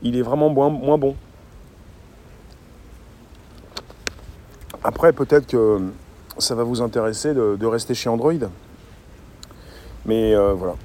Il 0.05 0.15
est 0.15 0.21
vraiment 0.21 0.49
moins, 0.49 0.97
bon. 0.97 1.15
Après, 4.83 5.11
peut-être 5.11 5.47
que 5.47 5.79
ça 6.37 6.53
va 6.53 6.63
vous 6.63 6.81
intéresser 6.81 7.33
de 7.33 7.65
rester 7.65 7.95
chez 7.95 8.07
Android. 8.07 8.33
Mais 10.05 10.35
euh, 10.35 10.53
voilà. 10.53 10.75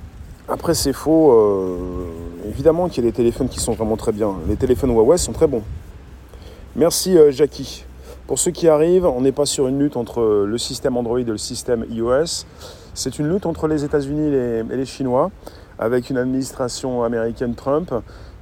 Après, 0.49 0.73
c'est 0.73 0.95
faux. 0.95 1.33
Euh, 1.33 1.77
évidemment 2.49 2.89
qu'il 2.89 3.05
y 3.05 3.07
a 3.07 3.11
des 3.11 3.15
téléphones 3.15 3.49
qui 3.49 3.61
sont 3.61 3.73
vraiment 3.73 3.99
très 3.99 4.13
bien. 4.13 4.35
Les 4.49 4.57
téléphones 4.57 4.91
Huawei 4.91 5.19
sont 5.19 5.33
très 5.33 5.47
bons. 5.47 5.63
Merci, 6.75 7.17
euh, 7.19 7.31
Jackie. 7.31 7.85
Pour 8.27 8.39
ceux 8.39 8.53
qui 8.53 8.69
arrivent, 8.69 9.05
on 9.05 9.21
n'est 9.21 9.33
pas 9.33 9.45
sur 9.45 9.69
une 9.69 9.79
lutte 9.79 9.99
entre 9.99 10.47
le 10.47 10.59
système 10.59 10.97
Android 10.97 11.21
et 11.21 11.25
le 11.25 11.37
système 11.37 11.85
iOS. 11.91 12.47
C'est 12.95 13.19
une 13.19 13.29
lutte 13.31 13.45
entre 13.45 13.69
les 13.69 13.85
États-Unis 13.85 14.35
et 14.35 14.63
les 14.63 14.87
Chinois, 14.87 15.31
avec 15.79 16.11
une 16.11 16.17
administration 16.17 17.03
américaine 17.03 17.55
Trump 17.55 17.93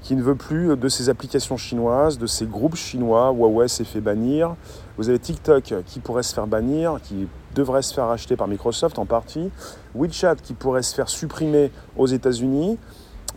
qui 0.03 0.17
ne 0.17 0.23
veut 0.23 0.35
plus 0.35 0.77
de 0.77 0.89
ces 0.89 1.09
applications 1.09 1.57
chinoises, 1.57 2.19
de 2.19 2.27
ces 2.27 2.47
groupes 2.47 2.77
chinois. 2.77 3.33
Huawei 3.33 3.69
s'est 3.69 3.85
fait 3.85 4.01
bannir. 4.01 4.55
Vous 4.97 5.09
avez 5.09 5.19
TikTok 5.19 5.75
qui 5.87 6.01
pourrait 6.01 6.23
se 6.23 6.35
faire 6.35 6.47
bannir, 6.47 6.99
qui 7.03 7.29
devrait 7.55 7.83
se 7.83 7.95
faire 7.95 8.05
acheter 8.05 8.37
par 8.37 8.49
Microsoft 8.49 8.99
en 8.99 9.07
partie. 9.07 9.51
WeChat 9.95 10.37
qui 10.37 10.55
pourrait 10.55 10.83
se 10.83 10.95
faire 10.95 11.09
supprimer 11.09 11.71
aux 11.97 12.07
États-Unis. 12.07 12.79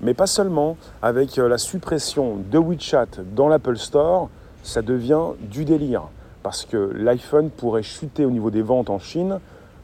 Mais 0.02 0.14
pas 0.14 0.28
seulement. 0.28 0.78
Avec 1.02 1.38
euh, 1.38 1.48
la 1.48 1.58
suppression 1.58 2.38
de 2.52 2.58
WeChat 2.58 3.24
dans 3.36 3.48
l'Apple 3.48 3.78
Store, 3.78 4.30
ça 4.64 4.82
devient 4.82 5.36
du 5.40 5.66
délire. 5.66 6.04
Parce 6.44 6.66
que 6.66 6.92
l'iPhone 6.96 7.50
pourrait 7.50 7.84
chuter 7.84 8.26
au 8.26 8.32
niveau 8.32 8.50
des 8.50 8.64
ventes 8.64 8.90
en 8.90 9.00
Chine 9.00 9.40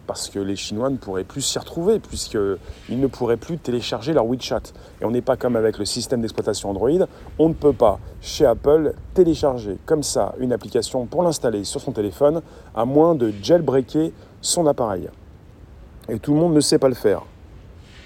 parce 0.07 0.29
que 0.29 0.39
les 0.39 0.55
Chinois 0.55 0.89
ne 0.89 0.97
pourraient 0.97 1.25
plus 1.25 1.41
s'y 1.41 1.59
retrouver, 1.59 1.99
puisqu'ils 1.99 2.99
ne 2.99 3.07
pourraient 3.07 3.37
plus 3.37 3.57
télécharger 3.57 4.13
leur 4.13 4.25
WeChat. 4.25 4.61
Et 5.01 5.05
on 5.05 5.11
n'est 5.11 5.21
pas 5.21 5.35
comme 5.35 5.55
avec 5.55 5.77
le 5.77 5.85
système 5.85 6.21
d'exploitation 6.21 6.69
Android, 6.69 7.05
on 7.37 7.49
ne 7.49 7.53
peut 7.53 7.73
pas, 7.73 7.99
chez 8.21 8.45
Apple, 8.45 8.93
télécharger 9.13 9.77
comme 9.85 10.03
ça 10.03 10.33
une 10.39 10.53
application 10.53 11.05
pour 11.05 11.21
l'installer 11.23 11.65
sur 11.65 11.81
son 11.81 11.91
téléphone, 11.91 12.41
à 12.73 12.85
moins 12.85 13.13
de 13.13 13.31
jailbreaker 13.43 14.11
son 14.41 14.65
appareil. 14.65 15.09
Et 16.09 16.19
tout 16.19 16.33
le 16.33 16.39
monde 16.39 16.53
ne 16.53 16.61
sait 16.61 16.79
pas 16.79 16.89
le 16.89 16.95
faire. 16.95 17.23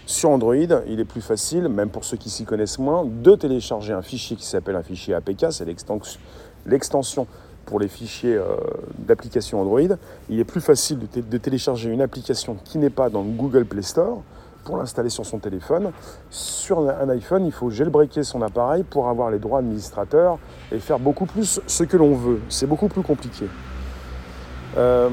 Sur 0.08 0.32
Android, 0.32 0.56
il 0.56 1.00
est 1.00 1.06
plus 1.06 1.22
facile, 1.22 1.70
même 1.70 1.90
pour 1.90 2.04
ceux 2.04 2.18
qui 2.18 2.30
s'y 2.30 2.44
connaissent 2.44 2.80
moins, 2.80 3.06
de 3.06 3.36
télécharger 3.36 3.94
un 3.94 4.02
fichier 4.02 4.36
qui 4.36 4.46
s'appelle 4.46 4.76
un 4.76 4.84
fichier 4.84 5.14
APK, 5.14 5.52
c'est 5.52 5.66
l'extension 6.66 7.28
pour 7.66 7.80
les 7.80 7.88
fichiers 7.88 8.36
euh, 8.36 8.56
d'application 8.98 9.62
Android, 9.62 9.96
il 10.30 10.40
est 10.40 10.44
plus 10.44 10.62
facile 10.62 11.00
de, 11.00 11.38
télécharger 11.38 11.90
une 11.90 12.02
application 12.02 12.58
qui 12.64 12.78
n'est 12.78 12.90
pas 12.90 13.10
dans 13.10 13.22
le 13.22 13.30
Google 13.30 13.66
Play 13.66 13.82
Store 13.82 14.22
pour 14.64 14.78
l'installer 14.78 15.10
sur 15.10 15.26
son 15.26 15.40
téléphone. 15.40 15.92
Sur 16.30 16.88
un 16.90 17.10
iPhone, 17.10 17.46
il 17.46 17.52
faut 17.52 17.70
jailbreaker 17.70 18.24
son 18.24 18.42
appareil 18.42 18.84
pour 18.84 19.10
avoir 19.10 19.32
les 19.32 19.40
droits 19.40 19.60
administrateurs 19.60 20.38
et 20.72 20.80
faire 20.80 21.00
beaucoup 21.00 21.26
plus 21.26 21.60
ce 21.66 21.84
que 21.84 21.98
l'on 21.98 22.14
veut. 22.14 22.40
C'est 22.50 22.68
beaucoup 22.68 22.88
plus 22.88 23.02
compliqué. 23.02 23.46
Euh, 24.78 25.10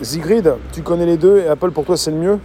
Zigrid, 0.00 0.54
tu 0.72 0.82
connais 0.82 1.06
les 1.06 1.16
deux 1.16 1.38
et 1.38 1.48
Apple 1.48 1.70
pour 1.72 1.84
toi 1.84 1.96
c'est 1.96 2.10
le 2.10 2.16
mieux? 2.16 2.38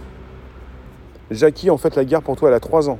Jackie, 1.30 1.70
en 1.70 1.78
fait, 1.78 1.94
la 1.94 2.04
guerre 2.04 2.22
pour 2.22 2.36
toi 2.36 2.48
elle 2.48 2.54
a 2.54 2.60
3 2.60 2.90
ans. 2.90 2.98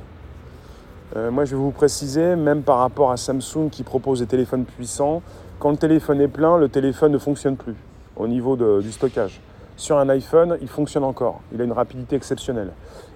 Euh, 1.15 1.29
moi 1.29 1.43
je 1.43 1.51
vais 1.51 1.61
vous 1.61 1.71
préciser, 1.71 2.35
même 2.35 2.63
par 2.63 2.77
rapport 2.77 3.11
à 3.11 3.17
Samsung 3.17 3.69
qui 3.69 3.83
propose 3.83 4.19
des 4.19 4.27
téléphones 4.27 4.63
puissants, 4.63 5.21
quand 5.61 5.69
le 5.69 5.77
téléphone 5.77 6.19
est 6.21 6.27
plein, 6.27 6.57
le 6.57 6.69
téléphone 6.69 7.11
ne 7.11 7.19
fonctionne 7.19 7.55
plus 7.55 7.75
au 8.15 8.27
niveau 8.27 8.57
du 8.81 8.91
stockage. 8.91 9.39
Sur 9.77 9.99
un 9.99 10.09
iPhone, 10.09 10.57
il 10.59 10.67
fonctionne 10.67 11.03
encore. 11.03 11.41
Il 11.53 11.61
a 11.61 11.63
une 11.63 11.71
rapidité 11.71 12.15
exceptionnelle. 12.15 12.71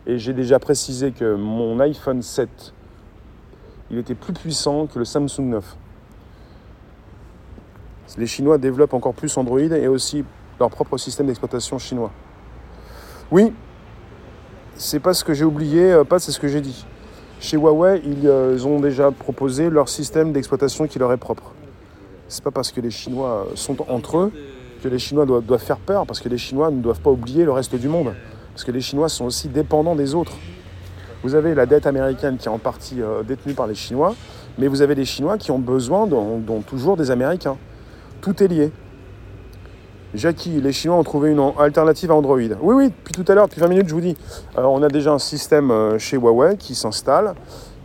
Et 0.06 0.20
j'ai 0.20 0.32
déjà 0.32 0.60
précisé 0.60 1.12
que 1.12 1.34
mon 1.34 1.80
iPhone 1.80 2.22
7, 2.22 2.48
il 3.90 3.98
était 3.98 4.14
plus 4.14 4.34
puissant 4.34 4.86
que 4.86 5.00
le 5.00 5.06
Samsung 5.06 5.50
9. 5.50 5.76
Les 8.20 8.28
Chinois 8.28 8.60
développent 8.60 8.94
encore 8.94 9.16
plus 9.16 9.36
Android 9.38 9.60
et 9.60 9.88
aussi 9.88 10.24
leur 10.60 10.70
propre 10.70 11.00
système 11.00 11.26
d'exploitation 11.26 11.80
chinois. 11.80 12.12
Oui, 13.32 13.54
c'est 14.76 15.00
pas 15.00 15.16
ce 15.16 15.24
que 15.24 15.34
j'ai 15.34 15.46
oublié, 15.46 15.92
euh, 15.92 16.04
pas 16.04 16.20
c'est 16.20 16.32
ce 16.32 16.40
que 16.40 16.48
j'ai 16.48 16.62
dit. 16.62 16.86
Chez 17.40 17.58
Huawei, 17.58 18.04
euh, 18.26 18.54
ils 18.56 18.68
ont 18.68 18.80
déjà 18.80 19.10
proposé 19.10 19.72
leur 19.72 19.90
système 19.90 20.32
d'exploitation 20.32 20.86
qui 20.86 21.00
leur 21.00 21.12
est 21.12 21.18
propre 21.18 21.55
c'est 22.28 22.44
pas 22.44 22.52
parce 22.52 22.72
que 22.72 22.82
les 22.82 22.92
Chinois 22.92 23.48
sont 23.56 23.78
entre 23.90 24.18
eux 24.18 24.32
que 24.86 24.88
les 24.88 25.00
Chinois 25.00 25.26
doivent, 25.26 25.58
faire 25.58 25.78
peur, 25.78 26.06
parce 26.06 26.20
que 26.20 26.30
les 26.30 26.38
Chinois 26.38 26.70
ne 26.70 26.82
doivent 26.82 27.00
pas 27.00 27.10
oublier 27.10 27.44
le 27.44 27.52
reste 27.52 27.76
du 27.76 27.88
monde, 27.88 28.14
parce 28.54 28.64
que 28.64 28.72
les 28.72 28.82
Chinois 28.82 29.10
sont 29.10 29.26
aussi 29.26 29.48
dépendants 29.48 29.96
des 29.96 30.14
autres. 30.14 30.34
Vous 31.24 31.34
avez 31.34 31.56
la 31.56 31.66
dette 31.66 31.88
américaine 31.88 32.38
qui 32.38 32.46
est 32.46 32.52
en 32.52 32.60
partie 32.60 33.02
euh, 33.02 33.24
détenue 33.24 33.54
par 33.54 33.66
les 33.66 33.74
Chinois, 33.74 34.16
mais 34.60 34.68
vous 34.68 34.84
avez 34.84 34.94
des 34.94 35.06
Chinois 35.06 35.40
qui 35.40 35.50
ont 35.50 35.60
besoin, 35.60 36.06
dont, 36.06 36.62
toujours 36.62 36.98
des 36.98 37.10
Américains. 37.10 37.58
Tout 38.22 38.44
est 38.44 38.48
lié. 38.48 38.72
Jackie, 40.14 40.62
les 40.62 40.72
Chinois 40.72 40.98
ont 40.98 41.04
trouvé 41.04 41.32
une 41.32 41.42
alternative 41.58 42.12
à 42.12 42.16
Android. 42.16 42.38
Oui, 42.38 42.56
oui, 42.62 42.86
depuis 42.90 43.14
tout 43.14 43.30
à 43.30 43.36
l'heure, 43.36 43.48
depuis 43.48 43.60
20 43.60 43.68
minutes, 43.68 43.90
je 43.90 43.94
vous 43.96 44.02
dis. 44.02 44.16
Alors, 44.56 44.72
on 44.72 44.84
a 44.84 44.88
déjà 44.88 45.12
un 45.12 45.20
système 45.20 45.72
euh, 45.72 45.98
chez 45.98 46.18
Huawei 46.18 46.58
qui 46.58 46.76
s'installe. 46.76 47.34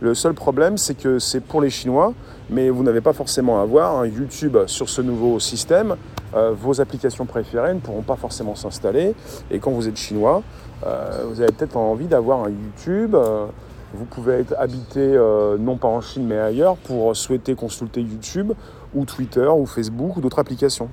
Le 0.01 0.15
seul 0.15 0.33
problème, 0.33 0.79
c'est 0.79 0.95
que 0.95 1.19
c'est 1.19 1.41
pour 1.41 1.61
les 1.61 1.69
Chinois, 1.69 2.13
mais 2.49 2.71
vous 2.71 2.81
n'avez 2.81 3.01
pas 3.01 3.13
forcément 3.13 3.59
à 3.59 3.61
avoir 3.61 3.99
un 3.99 4.07
YouTube 4.07 4.57
sur 4.65 4.89
ce 4.89 4.99
nouveau 4.99 5.39
système. 5.39 5.95
Euh, 6.33 6.53
vos 6.59 6.81
applications 6.81 7.27
préférées 7.27 7.75
ne 7.75 7.79
pourront 7.79 8.01
pas 8.01 8.15
forcément 8.15 8.55
s'installer. 8.55 9.13
Et 9.51 9.59
quand 9.59 9.69
vous 9.69 9.87
êtes 9.87 9.97
chinois, 9.97 10.41
euh, 10.87 11.25
vous 11.29 11.39
avez 11.39 11.51
peut-être 11.51 11.77
envie 11.77 12.07
d'avoir 12.07 12.43
un 12.43 12.49
YouTube. 12.49 13.13
Euh, 13.13 13.45
vous 13.93 14.05
pouvez 14.05 14.39
être 14.39 14.55
habité 14.57 15.19
non 15.59 15.75
pas 15.75 15.89
en 15.89 15.99
Chine 15.99 16.25
mais 16.25 16.37
ailleurs 16.37 16.77
pour 16.77 17.13
souhaiter 17.13 17.55
consulter 17.55 17.99
YouTube 17.99 18.53
ou 18.95 19.03
Twitter 19.03 19.49
ou 19.49 19.65
Facebook 19.65 20.15
ou 20.15 20.21
d'autres 20.21 20.39
applications. 20.39 20.87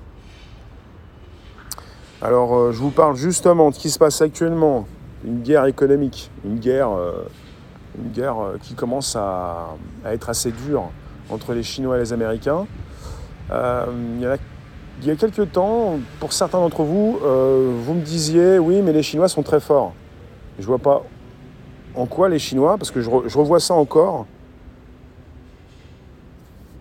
Alors 2.20 2.72
je 2.72 2.78
vous 2.80 2.90
parle 2.90 3.14
justement 3.14 3.70
de 3.70 3.76
ce 3.76 3.78
qui 3.78 3.90
se 3.90 4.00
passe 4.00 4.20
actuellement, 4.20 4.88
une 5.24 5.42
guerre 5.42 5.66
économique, 5.66 6.32
une 6.44 6.58
guerre 6.58 6.90
une 7.98 8.10
guerre 8.10 8.38
euh, 8.38 8.58
qui 8.62 8.74
commence 8.74 9.16
à, 9.16 9.76
être 10.06 10.28
assez 10.28 10.50
dure 10.50 10.90
entre 11.30 11.52
les 11.52 11.62
Chinois 11.62 11.96
et 11.96 12.00
les 12.00 12.12
Américains. 12.12 12.66
Euh, 13.50 13.86
il, 15.02 15.06
y 15.06 15.10
a, 15.10 15.16
quelques 15.16 15.52
temps, 15.52 15.98
pour 16.20 16.32
certains 16.32 16.58
d'entre 16.58 16.82
vous, 16.82 17.18
euh, 17.22 17.72
vous 17.84 17.94
me 17.94 18.02
disiez 18.02 18.58
oui, 18.58 18.82
mais 18.82 18.92
les 18.92 19.02
Chinois 19.02 19.28
sont 19.28 19.42
très 19.42 19.60
forts. 19.60 19.92
Je 20.58 20.66
vois 20.66 20.78
pas 20.78 21.02
en 21.94 22.06
quoi 22.06 22.28
les 22.28 22.38
Chinois, 22.38 22.78
parce 22.78 22.90
que 22.90 23.00
je, 23.00 23.10
revois 23.10 23.60
ça 23.60 23.74
encore. 23.74 24.26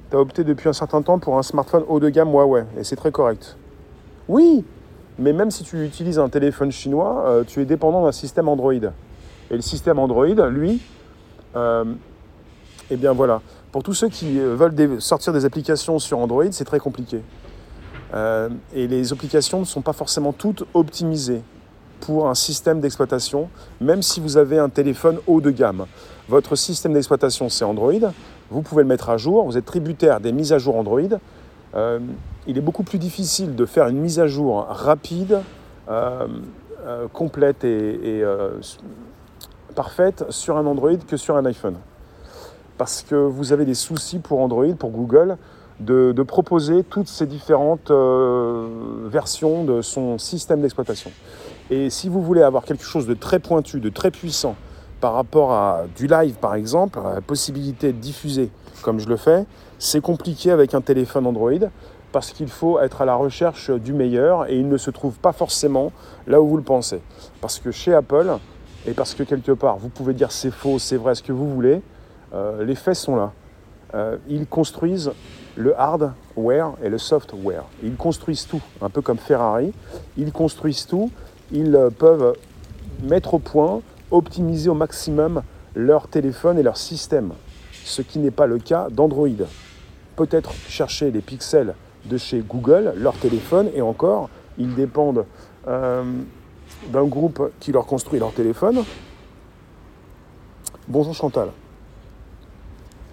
Tu 0.10 0.16
as 0.16 0.20
opté 0.20 0.44
depuis 0.44 0.70
un 0.70 0.74
certain 0.74 1.02
temps 1.02 1.20
pour 1.20 1.38
un 1.38 1.44
smartphone 1.44 1.84
haut 1.88 2.00
de 2.00 2.10
gamme 2.10 2.30
Huawei, 2.30 2.66
et 2.80 2.84
c'est 2.84 2.96
très 2.96 3.12
correct. 3.12 3.58
Oui, 4.28 4.64
mais 5.20 5.34
même 5.34 5.52
si 5.52 5.64
tu 5.64 5.84
utilises 5.84 6.20
un 6.20 6.30
téléphone 6.30 6.72
chinois, 6.72 7.44
tu 7.48 7.62
es 7.62 7.66
dépendant 7.66 8.04
d'un 8.04 8.12
système 8.12 8.48
Android. 8.48 8.74
Et 8.74 9.56
le 9.56 9.62
système 9.62 10.00
Android, 10.00 10.48
lui, 10.50 10.82
eh 11.56 12.96
bien 12.96 13.14
voilà, 13.14 13.42
pour 13.72 13.84
tous 13.84 13.94
ceux 13.94 14.10
qui 14.10 14.40
euh, 14.40 14.56
veulent 14.56 15.02
sortir 15.02 15.34
des 15.34 15.46
applications 15.46 16.00
sur 16.00 16.20
Android, 16.20 16.46
c'est 16.52 16.66
très 16.66 16.80
compliqué. 16.80 17.22
Euh, 18.14 18.50
et 18.74 18.88
les 18.88 19.12
applications 19.12 19.60
ne 19.60 19.66
sont 19.66 19.82
pas 19.82 19.94
forcément 19.94 20.32
toutes 20.32 20.64
optimisées 20.74 21.42
pour 22.00 22.30
un 22.30 22.36
système 22.36 22.80
d'exploitation, 22.80 23.50
même 23.82 24.02
si 24.02 24.20
vous 24.20 24.38
avez 24.38 24.58
un 24.58 24.70
téléphone 24.70 25.20
haut 25.28 25.42
de 25.42 25.52
gamme. 25.52 25.86
Votre 26.30 26.56
système 26.56 26.94
d'exploitation, 26.94 27.50
c'est 27.50 27.66
Android. 27.66 28.12
Vous 28.50 28.62
pouvez 28.62 28.84
le 28.84 28.88
mettre 28.88 29.10
à 29.10 29.18
jour. 29.18 29.46
Vous 29.46 29.58
êtes 29.58 29.66
tributaire 29.66 30.20
des 30.20 30.32
mises 30.32 30.54
à 30.54 30.58
jour 30.58 30.76
Android. 30.78 31.02
euh, 31.76 32.00
il 32.46 32.58
est 32.58 32.62
beaucoup 32.62 32.84
plus 32.84 32.98
difficile 32.98 33.56
de 33.56 33.66
faire 33.66 33.88
une 33.88 34.00
mise 34.00 34.20
à 34.20 34.28
jour 34.28 34.66
rapide, 34.70 35.42
euh, 35.90 36.28
euh, 36.86 37.08
complète 37.10 37.66
et, 37.66 38.24
parfaite 39.78 40.26
sur 40.32 40.58
un 40.58 40.66
Android 40.66 40.98
que 41.08 41.18
sur 41.18 41.38
un 41.38 41.46
iPhone. 41.46 41.76
Parce 42.80 43.04
que 43.04 43.14
vous 43.14 43.54
avez 43.54 43.64
des 43.64 43.76
soucis 43.76 44.18
pour 44.18 44.40
Android, 44.42 44.74
pour 44.78 44.90
Google, 44.90 45.38
de, 45.80 46.24
proposer 46.24 46.84
toutes 46.84 47.08
ces 47.08 47.28
différentes 47.28 47.92
versions 47.92 49.64
de 49.64 49.84
son 49.84 50.18
système 50.18 50.62
d'exploitation. 50.62 51.12
Et 51.70 51.92
si 51.92 52.10
vous 52.10 52.24
voulez 52.24 52.42
avoir 52.42 52.66
quelque 52.66 52.84
chose 52.84 53.06
de 53.06 53.14
très 53.14 53.38
pointu, 53.38 53.80
de 53.80 53.90
très 53.90 54.10
puissant, 54.10 54.56
par 55.00 55.14
rapport 55.14 55.52
à 55.52 55.84
du 55.96 56.08
live 56.08 56.34
par 56.42 56.56
exemple, 56.56 57.00
la 57.14 57.22
possibilité 57.22 57.94
de 57.94 58.00
diffuser 58.00 58.50
comme 58.82 59.00
je 59.00 59.08
le 59.08 59.18
fais, 59.18 59.46
c'est 59.78 60.02
compliqué 60.02 60.50
avec 60.50 60.74
un 60.74 60.82
téléphone 60.82 61.28
Android 61.28 61.70
parce 62.12 62.32
qu'il 62.32 62.48
faut 62.48 62.80
être 62.80 63.02
à 63.02 63.06
la 63.06 63.14
recherche 63.14 63.70
du 63.70 63.94
meilleur 63.94 64.50
et 64.50 64.56
il 64.58 64.68
ne 64.68 64.78
se 64.78 64.90
trouve 64.90 65.20
pas 65.20 65.34
forcément 65.34 65.92
là 66.26 66.42
où 66.42 66.48
vous 66.48 66.58
le 66.58 66.64
pensez. 66.64 67.02
Parce 67.42 67.60
que 67.60 67.70
chez 67.70 67.94
Apple, 67.94 68.40
et 68.88 68.94
parce 68.94 69.14
que 69.14 69.24
quelque 69.24 69.52
part 69.52 69.78
vous 69.78 69.90
pouvez 69.90 70.14
dire 70.14 70.32
c'est 70.32 70.52
faux, 70.52 70.80
c'est 70.80 70.98
vrai, 70.98 71.14
ce 71.14 71.22
que 71.22 71.34
vous 71.34 71.50
voulez, 71.54 71.82
euh, 72.34 72.64
les 72.64 72.76
faits 72.76 72.96
sont 72.96 73.16
là. 73.16 73.32
Euh, 73.94 74.18
ils 74.28 74.48
construisent 74.48 75.12
le 75.56 75.80
hardware 75.80 76.74
et 76.84 76.90
le 76.90 76.98
software. 76.98 77.64
Ils 77.84 77.96
construisent 77.96 78.48
tout, 78.48 78.62
un 78.82 78.90
peu 78.90 79.02
comme 79.02 79.18
Ferrari. 79.18 79.74
Ils 80.18 80.32
construisent 80.32 80.86
tout. 80.86 81.12
Ils 81.52 81.76
euh, 81.76 81.90
peuvent 81.90 82.36
mettre 83.04 83.36
au 83.36 83.40
point, 83.40 83.82
optimiser 84.12 84.70
au 84.70 84.74
maximum 84.74 85.42
leur 85.76 86.08
téléphone 86.08 86.60
et 86.60 86.64
leur 86.64 86.78
système, 86.78 87.34
ce 87.72 88.02
qui 88.02 88.20
n'est 88.20 88.32
pas 88.32 88.48
le 88.48 88.60
cas 88.60 88.88
d'Android. 88.90 89.28
Peut-être 90.16 90.52
chercher 90.68 91.12
les 91.12 91.22
pixels 91.22 91.76
de 92.06 92.18
chez 92.18 92.40
Google, 92.40 92.94
leur 92.98 93.16
téléphone, 93.16 93.70
et 93.74 93.82
encore, 93.82 94.30
ils 94.58 94.74
dépendent 94.74 95.26
d'un 96.92 97.06
groupe 97.06 97.52
qui 97.60 97.72
leur 97.72 97.86
construit 97.86 98.20
leur 98.20 98.34
téléphone. 98.34 98.84
Bonjour 100.88 101.14
Chantal. 101.14 101.50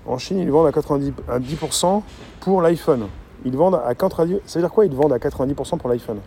En 0.06 0.18
Chine, 0.18 0.38
ils 0.38 0.50
vendent 0.50 0.66
à 0.66 0.70
90% 0.70 2.02
pour 2.40 2.62
l'iPhone. 2.62 3.08
Ils 3.44 3.56
vendent 3.56 3.80
à 3.84 3.92
90%. 3.94 4.40
Ça 4.46 4.58
veut 4.58 4.66
dire 4.66 4.72
quoi 4.72 4.84
Ils 4.84 4.94
vendent 4.94 5.12
à 5.12 5.18
90% 5.18 5.78
pour 5.78 5.88
l'iPhone? 5.88 6.20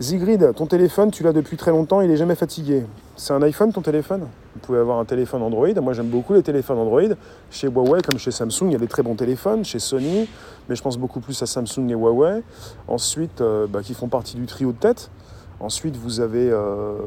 Zigrid, 0.00 0.54
ton 0.54 0.66
téléphone, 0.66 1.10
tu 1.10 1.24
l'as 1.24 1.32
depuis 1.32 1.56
très 1.56 1.72
longtemps, 1.72 2.00
il 2.00 2.10
est 2.10 2.16
jamais 2.16 2.36
fatigué. 2.36 2.86
C'est 3.16 3.32
un 3.32 3.42
iPhone 3.42 3.72
ton 3.72 3.82
téléphone? 3.82 4.28
Vous 4.54 4.60
pouvez 4.60 4.78
avoir 4.78 5.00
un 5.00 5.04
téléphone 5.04 5.42
Android. 5.42 5.74
Moi 5.82 5.92
j'aime 5.92 6.06
beaucoup 6.06 6.34
les 6.34 6.42
téléphones 6.44 6.78
Android. 6.78 7.02
Chez 7.50 7.66
Huawei 7.66 8.00
comme 8.02 8.16
chez 8.16 8.30
Samsung, 8.30 8.66
il 8.66 8.72
y 8.72 8.76
a 8.76 8.78
des 8.78 8.86
très 8.86 9.02
bons 9.02 9.16
téléphones. 9.16 9.64
Chez 9.64 9.80
Sony, 9.80 10.28
mais 10.68 10.76
je 10.76 10.82
pense 10.82 10.98
beaucoup 10.98 11.18
plus 11.18 11.42
à 11.42 11.46
Samsung 11.46 11.88
et 11.88 11.94
Huawei. 11.94 12.44
Ensuite, 12.86 13.40
euh, 13.40 13.66
bah, 13.66 13.82
qui 13.82 13.92
font 13.92 14.06
partie 14.06 14.36
du 14.36 14.46
trio 14.46 14.70
de 14.70 14.78
tête. 14.78 15.10
Ensuite, 15.58 15.96
vous 15.96 16.20
avez 16.20 16.48
euh, 16.48 16.98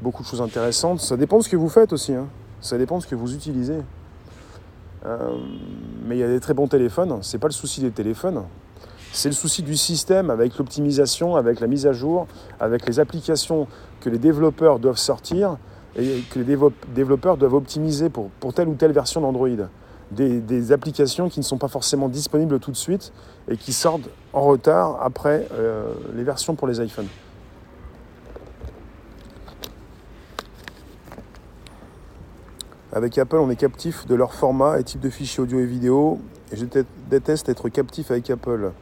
beaucoup 0.00 0.24
de 0.24 0.28
choses 0.28 0.42
intéressantes. 0.42 0.98
Ça 0.98 1.16
dépend 1.16 1.38
de 1.38 1.44
ce 1.44 1.48
que 1.48 1.56
vous 1.56 1.68
faites 1.68 1.92
aussi. 1.92 2.12
Hein. 2.12 2.26
Ça 2.60 2.76
dépend 2.76 2.98
de 2.98 3.04
ce 3.04 3.06
que 3.06 3.14
vous 3.14 3.34
utilisez. 3.34 3.78
Euh, 5.06 5.36
mais 6.08 6.16
il 6.16 6.18
y 6.18 6.24
a 6.24 6.28
des 6.28 6.40
très 6.40 6.54
bons 6.54 6.66
téléphones. 6.66 7.18
C'est 7.22 7.38
pas 7.38 7.46
le 7.46 7.52
souci 7.52 7.80
des 7.82 7.92
téléphones. 7.92 8.42
C'est 9.12 9.28
le 9.28 9.34
souci 9.34 9.62
du 9.62 9.76
système 9.76 10.30
avec 10.30 10.56
l'optimisation, 10.56 11.36
avec 11.36 11.60
la 11.60 11.66
mise 11.66 11.86
à 11.86 11.92
jour, 11.92 12.26
avec 12.58 12.86
les 12.86 12.98
applications 12.98 13.68
que 14.00 14.08
les 14.08 14.18
développeurs 14.18 14.78
doivent 14.78 14.96
sortir 14.96 15.58
et 15.96 16.22
que 16.30 16.38
les 16.38 16.56
développeurs 16.94 17.36
doivent 17.36 17.54
optimiser 17.54 18.08
pour, 18.08 18.30
telle 18.54 18.68
ou 18.68 18.74
telle 18.74 18.92
version 18.92 19.20
d'Android. 19.20 19.48
Des, 20.10 20.72
applications 20.72 21.28
qui 21.28 21.40
ne 21.40 21.44
sont 21.44 21.58
pas 21.58 21.68
forcément 21.68 22.08
disponibles 22.08 22.58
tout 22.58 22.70
de 22.70 22.76
suite 22.76 23.12
et 23.48 23.58
qui 23.58 23.74
sortent 23.74 24.08
en 24.32 24.42
retard 24.42 24.98
après 25.02 25.46
euh, 25.52 25.92
les 26.14 26.22
versions 26.22 26.54
pour 26.54 26.66
les 26.66 26.82
iPhones. 26.82 27.08
Avec 32.94 33.16
Apple, 33.16 33.36
on 33.36 33.48
est 33.48 33.56
captif 33.56 34.06
de 34.06 34.14
leur 34.14 34.34
format 34.34 34.78
et 34.78 34.84
type 34.84 35.00
de 35.00 35.08
fichiers 35.08 35.42
audio 35.42 35.60
et 35.60 35.66
vidéo. 35.66 36.20
Je 36.52 36.66
déteste 37.08 37.48
être 37.48 37.70
captif 37.70 38.10
avec 38.10 38.28
Apple. 38.28 38.72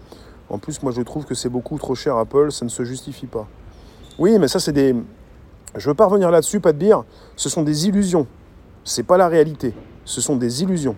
En 0.51 0.59
plus, 0.59 0.83
moi, 0.83 0.93
je 0.93 1.01
trouve 1.03 1.25
que 1.25 1.35
c'est 1.35 1.49
beaucoup 1.49 1.79
trop 1.79 1.95
cher 1.95 2.17
Apple, 2.17 2.51
ça 2.51 2.65
ne 2.65 2.71
se 2.71 2.85
justifie 2.85 3.27
pas. 3.27 3.47
Oui, 4.19 4.37
mais 4.39 4.49
ça, 4.49 4.59
c'est 4.59 4.73
des. 4.73 4.95
Je 5.77 5.89
veux 5.89 5.95
pas 5.95 6.07
revenir 6.07 6.31
là-dessus, 6.31 6.59
pas 6.59 6.73
de 6.73 6.79
bière. 6.79 7.05
Ce 7.37 7.49
sont 7.49 7.63
des 7.63 7.87
illusions. 7.87 8.27
C'est 8.85 9.05
pas 9.05 9.17
la 9.17 9.29
réalité. 9.29 9.73
Ce 10.05 10.21
sont 10.21 10.35
des 10.35 10.63
illusions. 10.63 10.97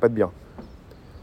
Pas 0.00 0.08
de 0.08 0.14
bière. 0.14 0.30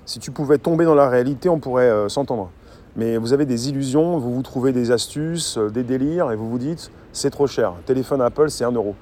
Si 0.06 0.20
tu 0.20 0.30
pouvais 0.32 0.60
tomber 0.60 0.86
dans 0.86 0.94
la 0.94 1.10
réalité, 1.10 1.50
on 1.50 1.60
pourrait 1.60 1.90
euh, 1.90 2.08
s'entendre. 2.08 2.52
Mais 2.96 3.18
vous 3.18 3.34
avez 3.34 3.46
des 3.46 3.70
illusions, 3.70 4.18
vous 4.20 4.34
vous 4.36 4.42
trouvez 4.44 4.74
des 4.74 4.92
astuces, 4.92 5.58
euh, 5.58 5.70
des 5.70 5.84
délires, 5.84 6.32
et 6.32 6.36
vous 6.36 6.50
vous 6.50 6.60
dites, 6.60 6.92
c'est 7.14 7.30
trop 7.32 7.48
cher. 7.48 7.74
téléphone 7.86 8.22
Apple, 8.22 8.50
c'est 8.50 8.66
1 8.66 8.72
euro. 8.72 8.96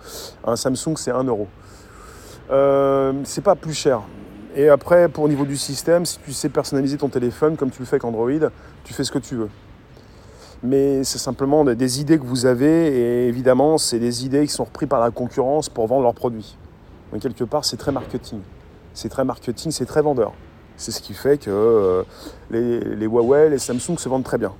Un 0.45 0.55
Samsung, 0.55 0.95
c'est 0.95 1.11
1 1.11 1.23
euro. 1.23 1.47
Euh, 2.51 3.13
c'est 3.23 3.43
pas 3.43 3.55
plus 3.55 3.73
cher. 3.73 4.01
Et 4.59 4.67
après, 4.67 5.07
pour 5.07 5.23
au 5.23 5.29
niveau 5.29 5.45
du 5.45 5.55
système, 5.55 6.05
si 6.05 6.19
tu 6.19 6.33
sais 6.33 6.49
personnaliser 6.49 6.97
ton 6.97 7.07
téléphone 7.07 7.55
comme 7.55 7.69
tu 7.69 7.79
le 7.79 7.85
fais 7.85 7.93
avec 7.93 8.03
Android, 8.03 8.49
tu 8.83 8.93
fais 8.93 9.05
ce 9.05 9.11
que 9.13 9.17
tu 9.17 9.37
veux. 9.37 9.47
Mais 10.63 11.05
c'est 11.05 11.17
simplement 11.17 11.63
des 11.63 12.01
idées 12.01 12.19
que 12.19 12.25
vous 12.25 12.45
avez 12.45 12.89
et 12.89 13.27
évidemment, 13.29 13.77
c'est 13.77 13.99
des 13.99 14.25
idées 14.25 14.45
qui 14.45 14.51
sont 14.51 14.65
reprises 14.65 14.89
par 14.89 14.99
la 14.99 15.11
concurrence 15.11 15.69
pour 15.69 15.87
vendre 15.87 16.03
leurs 16.03 16.13
produits. 16.13 16.57
Donc 17.13 17.21
quelque 17.21 17.45
part, 17.45 17.63
c'est 17.63 17.77
très 17.77 17.93
marketing. 17.93 18.41
C'est 18.93 19.07
très 19.07 19.23
marketing, 19.23 19.71
c'est 19.71 19.85
très 19.85 20.01
vendeur. 20.01 20.33
C'est 20.75 20.91
ce 20.91 21.01
qui 21.01 21.13
fait 21.13 21.37
que 21.37 21.49
euh, 21.49 22.03
les, 22.51 23.05
Huawei, 23.05 23.51
les 23.51 23.59
Samsung 23.59 23.97
se 23.97 24.09
vendent 24.09 24.25
très 24.25 24.37
bien. 24.37 24.51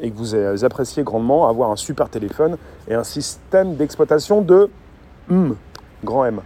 Et 0.00 0.12
que 0.12 0.16
vous 0.16 0.64
appréciez 0.64 1.02
grandement 1.02 1.48
avoir 1.48 1.72
un 1.72 1.76
super 1.76 2.08
téléphone 2.08 2.56
et 2.86 2.94
un 2.94 3.02
système 3.02 3.74
d'exploitation 3.74 4.42
de 4.42 4.70
M, 5.28 5.56
grand 6.04 6.24
M. 6.26 6.40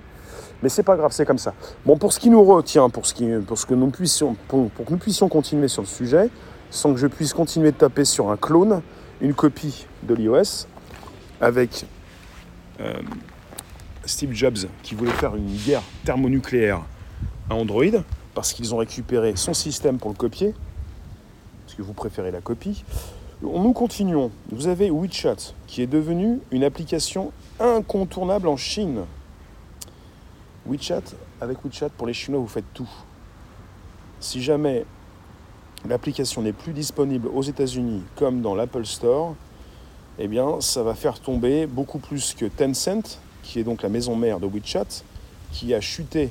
Mais 0.64 0.70
c'est 0.70 0.82
pas 0.82 0.96
grave, 0.96 1.12
c'est 1.12 1.26
comme 1.26 1.36
ça. 1.36 1.52
Bon, 1.84 1.98
pour 1.98 2.14
ce 2.14 2.18
qui 2.18 2.30
nous 2.30 2.42
retient, 2.42 2.88
pour 2.88 3.04
ce, 3.04 3.12
qui, 3.12 3.28
pour 3.46 3.58
ce 3.58 3.66
que 3.66 3.74
nous 3.74 3.90
puissions, 3.90 4.34
pour, 4.48 4.70
que 4.72 4.90
nous 4.90 4.96
puissions 4.96 5.28
continuer 5.28 5.68
sur 5.68 5.82
le 5.82 5.86
sujet, 5.86 6.30
sans 6.70 6.94
que 6.94 6.98
je 6.98 7.06
puisse 7.06 7.34
continuer 7.34 7.70
de 7.70 7.76
taper 7.76 8.06
sur 8.06 8.30
un 8.30 8.38
clone, 8.38 8.80
une 9.20 9.34
copie 9.34 9.86
de 10.04 10.14
l'iOS, 10.14 10.66
avec 11.38 11.84
euh, 12.80 12.94
Steve 14.06 14.32
Jobs 14.32 14.56
qui 14.82 14.94
voulait 14.94 15.10
faire 15.10 15.36
une 15.36 15.54
guerre 15.54 15.82
thermonucléaire 16.06 16.80
à 17.50 17.56
Android, 17.56 18.00
parce 18.32 18.54
qu'ils 18.54 18.74
ont 18.74 18.78
récupéré 18.78 19.34
son 19.36 19.52
système 19.52 19.98
pour 19.98 20.08
le 20.08 20.16
copier, 20.16 20.54
parce 21.66 21.76
que 21.76 21.82
vous 21.82 21.92
préférez 21.92 22.30
la 22.30 22.40
copie. 22.40 22.86
Nous 23.42 23.74
continuons. 23.74 24.30
Vous 24.50 24.66
avez 24.68 24.90
WeChat, 24.90 25.52
qui 25.66 25.82
est 25.82 25.86
devenu 25.86 26.38
une 26.50 26.64
application 26.64 27.32
incontournable 27.60 28.48
en 28.48 28.56
Chine. 28.56 29.02
WeChat, 30.66 31.02
avec 31.40 31.58
WeChat, 31.64 31.90
pour 31.90 32.06
les 32.06 32.14
Chinois, 32.14 32.40
vous 32.40 32.48
faites 32.48 32.72
tout. 32.72 32.88
Si 34.20 34.42
jamais 34.42 34.84
l'application 35.88 36.42
n'est 36.42 36.52
plus 36.52 36.72
disponible 36.72 37.28
aux 37.28 37.42
États-Unis 37.42 38.02
comme 38.16 38.40
dans 38.40 38.54
l'Apple 38.54 38.86
Store, 38.86 39.34
eh 40.18 40.28
bien, 40.28 40.60
ça 40.60 40.82
va 40.82 40.94
faire 40.94 41.20
tomber 41.20 41.66
beaucoup 41.66 41.98
plus 41.98 42.34
que 42.34 42.46
Tencent, 42.46 43.18
qui 43.42 43.58
est 43.58 43.64
donc 43.64 43.82
la 43.82 43.88
maison 43.88 44.16
mère 44.16 44.40
de 44.40 44.46
WeChat, 44.46 45.02
qui 45.52 45.74
a 45.74 45.80
chuté 45.80 46.30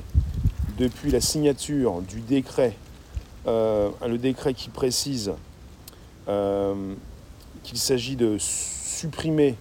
depuis 0.78 1.12
la 1.12 1.22
signature 1.22 2.02
du 2.02 2.22
décret, 2.22 2.76
euh, 3.46 3.90
le 4.08 4.18
décret 4.18 4.54
qui 4.54 4.70
précise 4.70 5.34
euh, 6.28 6.96
qu'il 7.64 7.78
s'agit 7.78 8.16
de 8.16 8.38
supprimer, 8.40 9.56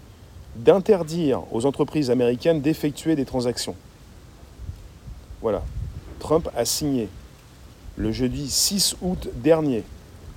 d'interdire 0.56 1.42
aux 1.52 1.66
entreprises 1.66 2.10
américaines 2.10 2.60
d'effectuer 2.60 3.16
des 3.16 3.24
transactions. 3.24 3.76
Voilà. 5.42 5.62
Trump 6.20 6.48
a 6.56 6.64
signé 6.64 7.08
le 7.96 8.12
jeudi 8.12 8.48
6 8.48 8.96
août 9.02 9.28
dernier 9.34 9.82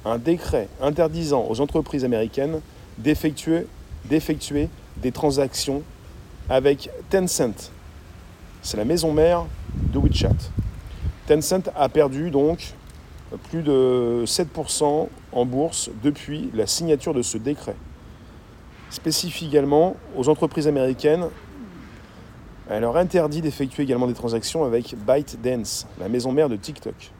un 0.03 0.17
décret 0.17 0.67
interdisant 0.81 1.45
aux 1.47 1.61
entreprises 1.61 2.03
américaines 2.03 2.59
d'effectuer, 2.97 3.67
des 4.07 5.11
transactions 5.11 5.83
avec 6.49 6.89
Tencent. 7.09 7.71
C'est 8.61 8.77
la 8.77 8.85
maison 8.85 9.11
mère 9.11 9.45
de 9.93 9.99
WeChat. 9.99 10.35
Tencent 11.27 11.69
a 11.75 11.89
perdu 11.89 12.31
donc 12.31 12.73
plus 13.49 13.61
de 13.61 14.23
7% 14.25 15.07
en 15.31 15.45
bourse 15.45 15.89
depuis 16.03 16.49
la 16.53 16.65
signature 16.65 17.13
de 17.13 17.21
ce 17.21 17.37
décret. 17.37 17.75
Spécifie 18.89 19.47
également 19.47 19.95
aux 20.15 20.29
entreprises 20.29 20.67
américaines 20.67 21.27
elle 22.69 22.81
leur 22.81 22.97
interdit 22.97 23.41
d'effectuer 23.41 23.83
également 23.83 24.07
des 24.07 24.13
transactions 24.13 24.63
avec 24.63 24.95
ByteDance, 25.05 25.87
la 25.99 26.09
maison 26.09 26.31
mère 26.31 26.49
de 26.49 26.55
TikTok. 26.55 27.11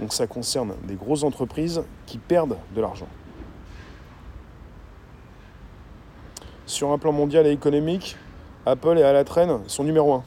Donc 0.00 0.12
ça 0.12 0.26
concerne 0.26 0.74
des 0.84 0.94
grosses 0.94 1.24
entreprises 1.24 1.82
qui 2.06 2.18
perdent 2.18 2.56
de 2.74 2.80
l'argent. 2.80 3.08
Sur 6.66 6.92
un 6.92 6.98
plan 6.98 7.12
mondial 7.12 7.46
et 7.46 7.50
économique, 7.50 8.16
Apple 8.66 8.98
est 8.98 9.02
à 9.02 9.12
la 9.12 9.24
traîne, 9.24 9.58
son 9.66 9.84
numéro 9.84 10.12
1. 10.12 10.24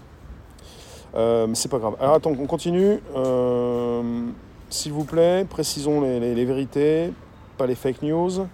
Euh, 1.13 1.47
mais 1.47 1.55
c'est 1.55 1.69
pas 1.69 1.77
grave. 1.77 1.95
Alors 1.99 2.15
attends, 2.15 2.31
on 2.31 2.47
continue. 2.47 2.99
Euh, 3.15 4.27
s'il 4.69 4.91
vous 4.91 5.03
plaît, 5.03 5.45
précisons 5.49 6.01
les, 6.01 6.45
vérités, 6.45 7.13
pas 7.57 7.67
les 7.67 7.75
fake 7.75 8.01
news. 8.01 8.47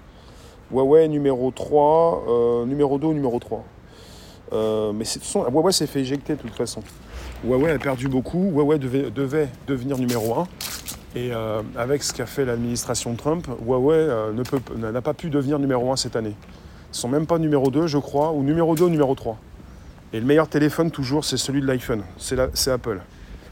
Huawei 0.71 1.07
numéro 1.07 1.51
3, 1.51 2.25
euh, 2.27 2.65
numéro 2.65 2.97
2 2.97 3.07
ou 3.07 3.13
numéro 3.13 3.39
3. 3.39 3.63
Euh, 4.53 4.93
mais 4.93 5.05
Huawei 5.33 5.71
s'est 5.71 5.87
fait 5.87 6.01
éjecter 6.01 6.35
de 6.35 6.41
toute 6.41 6.55
façon. 6.55 6.81
Huawei 7.43 7.71
a 7.71 7.79
perdu 7.79 8.07
beaucoup. 8.07 8.51
Huawei 8.51 8.79
devait, 8.79 9.49
devenir 9.67 9.97
numéro 9.97 10.39
1. 10.39 10.47
Et 11.15 11.33
euh, 11.33 11.61
avec 11.75 12.03
ce 12.03 12.13
qu'a 12.13 12.25
fait 12.25 12.45
l'administration 12.45 13.15
Trump, 13.15 13.47
Huawei 13.65 14.07
n'a 14.77 15.01
pas 15.01 15.13
pu 15.13 15.29
devenir 15.29 15.59
numéro 15.59 15.91
1 15.91 15.95
cette 15.95 16.15
année. 16.15 16.35
Ils 16.93 16.97
sont 16.97 17.09
même 17.09 17.25
pas 17.25 17.39
numéro 17.39 17.69
2, 17.69 17.87
je 17.87 17.97
crois, 17.97 18.31
ou 18.31 18.43
numéro 18.43 18.75
2 18.75 18.85
ou 18.85 18.89
numéro 18.89 19.13
3. 19.13 19.37
Et 20.13 20.19
le 20.19 20.25
meilleur 20.25 20.47
téléphone, 20.47 20.89
toujours, 20.89 21.25
c'est 21.25 21.37
celui 21.37 21.61
de 21.61 21.67
l'iPhone. 21.67 22.03
C'est 22.17 22.71
Apple. 22.71 23.01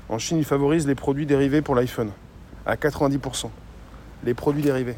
En 0.08 0.20
Chine, 0.20 0.38
ils 0.38 0.46
favorisent 0.46 0.88
les 0.88 0.96
produits 0.96 1.26
dérivés 1.26 1.62
pour 1.62 1.76
l'iPhone, 1.76 2.12
à 2.66 2.76
90%. 2.76 3.50
Les 4.24 4.34
produits 4.34 4.62
dérivés. 4.62 4.96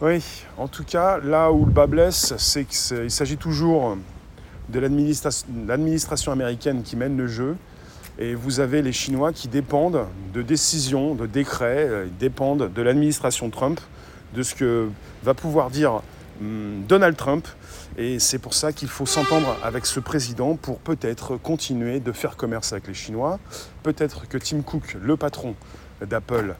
Oui, 0.00 0.24
en 0.56 0.66
tout 0.66 0.84
cas, 0.84 1.18
là 1.18 1.52
où 1.52 1.66
le 1.66 1.70
bas 1.70 1.86
blesse, 1.86 2.34
c'est 2.38 2.64
qu'il 2.64 3.10
s'agit 3.10 3.36
toujours 3.36 3.96
de 4.70 4.80
l'administration 5.66 6.32
américaine 6.32 6.82
qui 6.82 6.96
mène 6.96 7.16
le 7.16 7.26
jeu. 7.26 7.56
Et 8.18 8.34
vous 8.34 8.60
avez 8.60 8.82
les 8.82 8.92
Chinois 8.92 9.32
qui 9.32 9.48
dépendent 9.48 10.04
de 10.34 10.42
décisions, 10.42 11.14
de 11.14 11.26
décrets, 11.26 11.86
euh, 11.88 12.06
dépendent 12.18 12.70
de 12.72 12.82
l'administration 12.82 13.48
Trump, 13.50 13.80
de 14.34 14.42
ce 14.42 14.54
que 14.54 14.88
va 15.22 15.32
pouvoir 15.32 15.70
dire 15.70 16.02
hum, 16.40 16.82
Donald 16.86 17.16
Trump. 17.16 17.46
Et 17.96 18.18
c'est 18.18 18.38
pour 18.38 18.54
ça 18.54 18.72
qu'il 18.72 18.88
faut 18.88 19.06
s'entendre 19.06 19.56
avec 19.62 19.86
ce 19.86 20.00
président 20.00 20.56
pour 20.56 20.78
peut-être 20.78 21.36
continuer 21.36 22.00
de 22.00 22.12
faire 22.12 22.36
commerce 22.36 22.72
avec 22.72 22.88
les 22.88 22.94
Chinois. 22.94 23.38
Peut-être 23.82 24.28
que 24.28 24.38
Tim 24.38 24.60
Cook, 24.62 24.96
le 25.00 25.16
patron 25.16 25.54
d'Apple, 26.06 26.54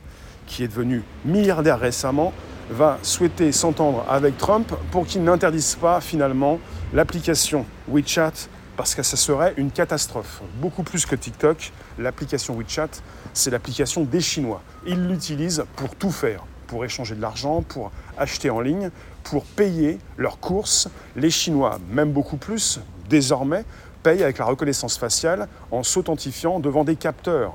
qui 0.50 0.64
est 0.64 0.68
devenu 0.68 1.02
milliardaire 1.24 1.78
récemment, 1.78 2.32
va 2.70 2.98
souhaiter 3.02 3.52
s'entendre 3.52 4.04
avec 4.08 4.36
Trump 4.36 4.72
pour 4.90 5.06
qu'il 5.06 5.22
n'interdise 5.24 5.76
pas 5.76 6.00
finalement 6.00 6.58
l'application 6.92 7.64
WeChat 7.88 8.32
parce 8.76 8.94
que 8.94 9.02
ça 9.02 9.16
serait 9.16 9.54
une 9.56 9.70
catastrophe. 9.70 10.42
Beaucoup 10.56 10.82
plus 10.82 11.06
que 11.06 11.14
TikTok, 11.14 11.72
l'application 11.98 12.56
WeChat, 12.56 12.90
c'est 13.32 13.50
l'application 13.50 14.02
des 14.02 14.20
Chinois. 14.20 14.62
Ils 14.86 15.06
l'utilisent 15.06 15.64
pour 15.76 15.94
tout 15.94 16.10
faire, 16.10 16.44
pour 16.66 16.84
échanger 16.84 17.14
de 17.14 17.20
l'argent, 17.20 17.62
pour 17.62 17.92
acheter 18.16 18.50
en 18.50 18.60
ligne, 18.60 18.90
pour 19.22 19.44
payer 19.44 19.98
leurs 20.16 20.40
courses. 20.40 20.88
Les 21.16 21.30
Chinois, 21.30 21.78
même 21.90 22.12
beaucoup 22.12 22.36
plus, 22.36 22.80
désormais, 23.08 23.64
payent 24.02 24.22
avec 24.22 24.38
la 24.38 24.46
reconnaissance 24.46 24.96
faciale 24.96 25.48
en 25.70 25.82
s'authentifiant 25.82 26.58
devant 26.58 26.84
des 26.84 26.96
capteurs. 26.96 27.54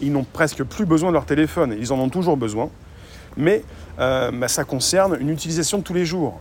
Ils 0.00 0.12
n'ont 0.12 0.24
presque 0.24 0.62
plus 0.64 0.86
besoin 0.86 1.10
de 1.10 1.14
leur 1.14 1.26
téléphone, 1.26 1.76
ils 1.78 1.92
en 1.92 1.98
ont 1.98 2.08
toujours 2.08 2.36
besoin, 2.36 2.70
mais 3.36 3.62
euh, 3.98 4.30
bah, 4.32 4.48
ça 4.48 4.64
concerne 4.64 5.16
une 5.20 5.30
utilisation 5.30 5.78
de 5.78 5.82
tous 5.82 5.94
les 5.94 6.04
jours. 6.04 6.40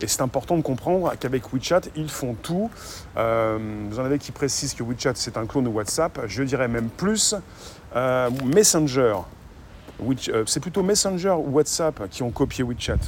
Et 0.00 0.08
c'est 0.08 0.20
important 0.20 0.56
de 0.56 0.62
comprendre 0.62 1.12
qu'avec 1.20 1.52
WeChat, 1.52 1.82
ils 1.94 2.08
font 2.08 2.34
tout. 2.34 2.70
Euh, 3.16 3.58
vous 3.88 4.00
en 4.00 4.04
avez 4.04 4.18
qui 4.18 4.32
précisent 4.32 4.74
que 4.74 4.82
WeChat, 4.82 5.12
c'est 5.14 5.36
un 5.36 5.46
clone 5.46 5.64
de 5.64 5.68
WhatsApp. 5.68 6.22
Je 6.26 6.42
dirais 6.42 6.66
même 6.66 6.88
plus. 6.88 7.36
Euh, 7.94 8.28
Messenger. 8.44 9.14
c'est 10.46 10.60
plutôt 10.60 10.82
Messenger 10.82 11.36
ou 11.38 11.50
WhatsApp 11.52 12.08
qui 12.10 12.24
ont 12.24 12.30
copié 12.30 12.64
WeChat. 12.64 12.98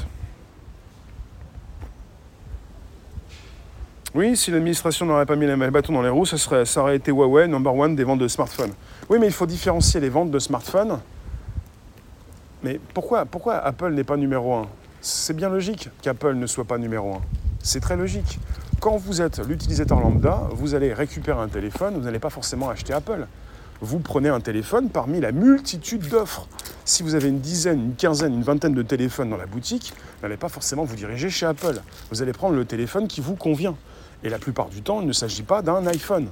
Oui, 4.15 4.37
si 4.37 4.53
l'administration 4.53 5.07
n'aurait 5.07 5.27
pas 5.27 5.35
mis 5.35 5.47
les 5.47 5.57
bâtons 5.57 5.93
dans 5.93 6.03
les 6.03 6.09
roues, 6.09 6.27
ça, 6.27 6.39
serait, 6.39 6.65
ça 6.65 6.83
aurait 6.83 6.95
été 6.95 7.11
Huawei, 7.11 7.49
number 7.49 7.75
one 7.75 7.97
des 7.97 8.05
ventes 8.05 8.21
de 8.21 8.29
smartphones. 8.29 8.73
Oui, 9.11 9.19
mais 9.21 9.27
il 9.27 9.33
faut 9.33 9.47
différencier 9.47 10.01
les 10.01 10.09
ventes 10.09 10.31
de 10.31 10.39
smartphones 10.39 10.99
mais 12.65 12.81
pourquoi, 12.95 13.27
pourquoi 13.27 13.57
Apple 13.57 13.91
n'est 13.91 14.05
pas 14.05 14.17
numéro 14.17 14.55
1 14.55 14.67
C'est 15.03 15.37
bien 15.37 15.51
logique 15.51 15.91
qu'Apple 16.01 16.33
ne 16.33 16.47
soit 16.47 16.65
pas 16.65 16.79
numéro 16.79 17.13
1. 17.13 17.21
C'est 17.63 17.81
très 17.81 17.95
logique. 17.95 18.41
Quand 18.81 18.97
vous 18.97 19.21
êtes 19.21 19.39
l'utilisateur 19.47 20.01
lambda, 20.01 20.49
vous 20.53 20.75
allez 20.75 20.95
récupérer 20.95 21.39
un 21.39 21.49
téléphone, 21.49 21.95
vous 21.95 22.01
n'allez 22.01 22.19
pas 22.19 22.31
forcément 22.31 22.71
acheter 22.71 22.95
Apple. 22.95 23.27
Vous 23.83 23.99
prenez 23.99 24.31
un 24.31 24.41
téléphone 24.41 24.89
parmi 24.89 25.21
la 25.21 25.31
multitude 25.31 26.09
d'offres. 26.09 26.49
Si 26.87 27.03
vous 27.03 27.15
avez 27.15 27.29
une 27.29 27.41
dizaine, 27.41 27.85
une 27.85 27.95
quinzaine, 27.97 28.33
une 28.33 28.43
vingtaine 28.43 28.73
de 28.73 28.83
téléphones 28.83 29.29
dans 29.29 29.37
la 29.37 29.47
boutique, 29.47 29.93
vous 29.97 30.23
n'allez 30.23 30.39
pas 30.39 30.49
forcément 30.49 30.85
vous 30.85 30.97
diriger 30.97 31.29
chez 31.29 31.45
Apple. 31.45 31.83
Vous 32.11 32.23
allez 32.23 32.33
prendre 32.33 32.57
le 32.57 32.65
téléphone 32.65 33.09
qui 33.09 33.21
vous 33.21 33.37
convient. 33.37 33.77
Et 34.23 34.31
la 34.31 34.39
plupart 34.39 34.71
du 34.71 34.81
temps, 34.81 35.03
il 35.03 35.07
ne 35.07 35.13
s'agit 35.13 35.43
pas 35.43 35.61
d'un 35.61 35.87
iPhone. 35.87 36.29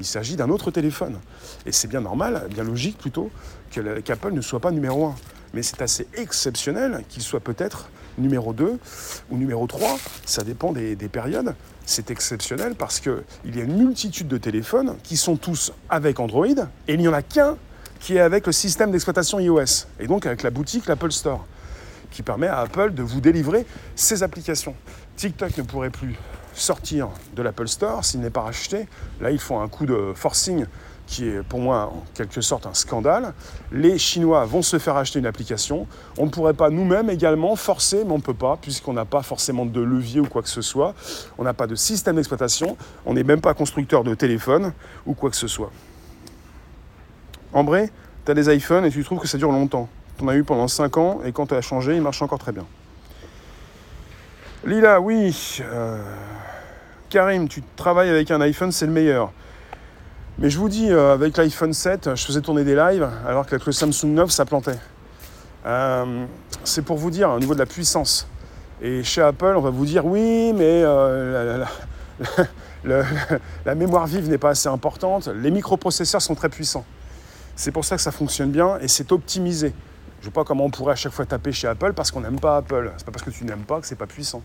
Il 0.00 0.06
s'agit 0.06 0.36
d'un 0.36 0.50
autre 0.50 0.70
téléphone. 0.70 1.18
Et 1.64 1.72
c'est 1.72 1.88
bien 1.88 2.00
normal, 2.00 2.46
bien 2.50 2.64
logique 2.64 2.98
plutôt, 2.98 3.30
qu'Apple 3.70 4.32
ne 4.32 4.40
soit 4.40 4.60
pas 4.60 4.70
numéro 4.70 5.06
1 5.06 5.14
mais 5.56 5.62
c'est 5.62 5.80
assez 5.80 6.06
exceptionnel 6.14 7.02
qu'il 7.08 7.22
soit 7.22 7.40
peut-être 7.40 7.88
numéro 8.18 8.52
2 8.52 8.78
ou 9.30 9.36
numéro 9.36 9.66
3, 9.66 9.96
ça 10.24 10.42
dépend 10.42 10.72
des, 10.72 10.96
périodes. 11.08 11.54
C'est 11.86 12.10
exceptionnel 12.10 12.74
parce 12.74 13.00
qu'il 13.00 13.56
y 13.56 13.60
a 13.60 13.64
une 13.64 13.76
multitude 13.76 14.28
de 14.28 14.38
téléphones 14.38 14.96
qui 15.02 15.16
sont 15.16 15.36
tous 15.36 15.72
avec 15.88 16.20
Android 16.20 16.46
et 16.46 16.94
il 16.94 16.98
n'y 16.98 17.08
en 17.08 17.12
a 17.12 17.22
qu'un 17.22 17.56
qui 18.00 18.16
est 18.16 18.20
avec 18.20 18.46
le 18.46 18.52
système 18.52 18.90
d'exploitation 18.90 19.40
iOS 19.40 19.86
et 19.98 20.06
donc 20.06 20.26
avec 20.26 20.42
la 20.42 20.50
boutique 20.50 20.86
l'Apple 20.86 21.12
Store 21.12 21.46
qui 22.10 22.22
permet 22.22 22.48
à 22.48 22.60
Apple 22.60 22.92
de 22.92 23.02
vous 23.02 23.20
délivrer 23.20 23.66
ses 23.94 24.22
applications. 24.22 24.74
TikTok 25.16 25.56
ne 25.56 25.62
pourrait 25.62 25.90
plus 25.90 26.16
sortir 26.56 27.08
de 27.34 27.42
l'Apple 27.42 27.68
Store 27.68 28.04
s'il 28.04 28.20
n'est 28.20 28.30
pas 28.30 28.42
racheté. 28.42 28.88
Là, 29.20 29.30
ils 29.30 29.38
font 29.38 29.60
un 29.60 29.68
coup 29.68 29.86
de 29.86 30.12
forcing 30.14 30.66
qui 31.06 31.28
est 31.28 31.42
pour 31.42 31.60
moi 31.60 31.92
en 31.94 32.02
quelque 32.14 32.40
sorte 32.40 32.66
un 32.66 32.74
scandale. 32.74 33.32
Les 33.70 33.96
Chinois 33.96 34.44
vont 34.44 34.62
se 34.62 34.78
faire 34.78 34.96
acheter 34.96 35.18
une 35.18 35.26
application. 35.26 35.86
On 36.18 36.26
ne 36.26 36.30
pourrait 36.30 36.54
pas 36.54 36.68
nous-mêmes 36.70 37.10
également 37.10 37.54
forcer, 37.56 38.04
mais 38.04 38.12
on 38.12 38.16
ne 38.16 38.22
peut 38.22 38.34
pas, 38.34 38.56
puisqu'on 38.60 38.92
n'a 38.92 39.04
pas 39.04 39.22
forcément 39.22 39.66
de 39.66 39.80
levier 39.80 40.20
ou 40.20 40.26
quoi 40.26 40.42
que 40.42 40.48
ce 40.48 40.62
soit. 40.62 40.94
On 41.38 41.44
n'a 41.44 41.54
pas 41.54 41.66
de 41.66 41.76
système 41.76 42.16
d'exploitation. 42.16 42.76
On 43.04 43.14
n'est 43.14 43.24
même 43.24 43.40
pas 43.40 43.54
constructeur 43.54 44.02
de 44.02 44.14
téléphone 44.14 44.72
ou 45.06 45.14
quoi 45.14 45.30
que 45.30 45.36
ce 45.36 45.46
soit. 45.46 45.70
Ambré, 47.52 47.90
tu 48.24 48.32
as 48.32 48.34
des 48.34 48.54
iPhones 48.54 48.84
et 48.84 48.90
tu 48.90 49.04
trouves 49.04 49.20
que 49.20 49.28
ça 49.28 49.38
dure 49.38 49.52
longtemps. 49.52 49.88
Tu 50.18 50.24
en 50.24 50.28
as 50.28 50.34
eu 50.34 50.44
pendant 50.44 50.68
5 50.68 50.96
ans 50.96 51.20
et 51.24 51.32
quand 51.32 51.46
tu 51.46 51.54
as 51.54 51.62
changé, 51.62 51.94
il 51.94 52.02
marche 52.02 52.20
encore 52.22 52.38
très 52.38 52.52
bien. 52.52 52.66
Lila, 54.66 55.00
oui. 55.00 55.60
Euh, 55.60 56.02
Karim, 57.08 57.48
tu 57.48 57.62
travailles 57.76 58.10
avec 58.10 58.32
un 58.32 58.40
iPhone, 58.40 58.72
c'est 58.72 58.86
le 58.86 58.92
meilleur. 58.92 59.30
Mais 60.38 60.50
je 60.50 60.58
vous 60.58 60.68
dis, 60.68 60.90
euh, 60.90 61.14
avec 61.14 61.36
l'iPhone 61.36 61.72
7, 61.72 62.16
je 62.16 62.26
faisais 62.26 62.40
tourner 62.40 62.64
des 62.64 62.74
lives, 62.74 63.08
alors 63.24 63.46
qu'avec 63.46 63.64
le 63.64 63.70
Samsung 63.70 64.08
9, 64.08 64.28
ça 64.28 64.44
plantait. 64.44 64.80
Euh, 65.66 66.26
c'est 66.64 66.82
pour 66.82 66.96
vous 66.96 67.12
dire, 67.12 67.30
au 67.30 67.38
niveau 67.38 67.54
de 67.54 67.60
la 67.60 67.66
puissance. 67.66 68.26
Et 68.82 69.04
chez 69.04 69.22
Apple, 69.22 69.54
on 69.56 69.60
va 69.60 69.70
vous 69.70 69.86
dire, 69.86 70.04
oui, 70.04 70.52
mais 70.52 70.82
la, 72.84 73.74
mémoire 73.76 74.08
vive 74.08 74.28
n'est 74.28 74.36
pas 74.36 74.50
assez 74.50 74.68
importante. 74.68 75.28
Les 75.28 75.52
microprocesseurs 75.52 76.20
sont 76.20 76.34
très 76.34 76.48
puissants. 76.48 76.84
C'est 77.54 77.70
pour 77.70 77.84
ça 77.84 77.94
que 77.94 78.02
ça 78.02 78.10
fonctionne 78.10 78.50
bien 78.50 78.80
et 78.80 78.88
c'est 78.88 79.12
optimisé. 79.12 79.72
Je 80.20 80.28
ne 80.28 80.32
vois 80.32 80.42
pas 80.42 80.48
comment 80.48 80.64
on 80.64 80.70
pourrait 80.70 80.92
à 80.92 80.96
chaque 80.96 81.12
fois 81.12 81.26
taper 81.26 81.52
chez 81.52 81.68
Apple 81.68 81.92
parce 81.92 82.10
qu'on 82.10 82.20
n'aime 82.20 82.40
pas 82.40 82.56
Apple. 82.56 82.92
C'est 82.96 83.06
pas 83.06 83.12
parce 83.12 83.24
que 83.24 83.30
tu 83.30 83.44
n'aimes 83.44 83.64
pas 83.64 83.80
que 83.80 83.86
c'est 83.86 83.96
pas 83.96 84.06
puissant. 84.06 84.42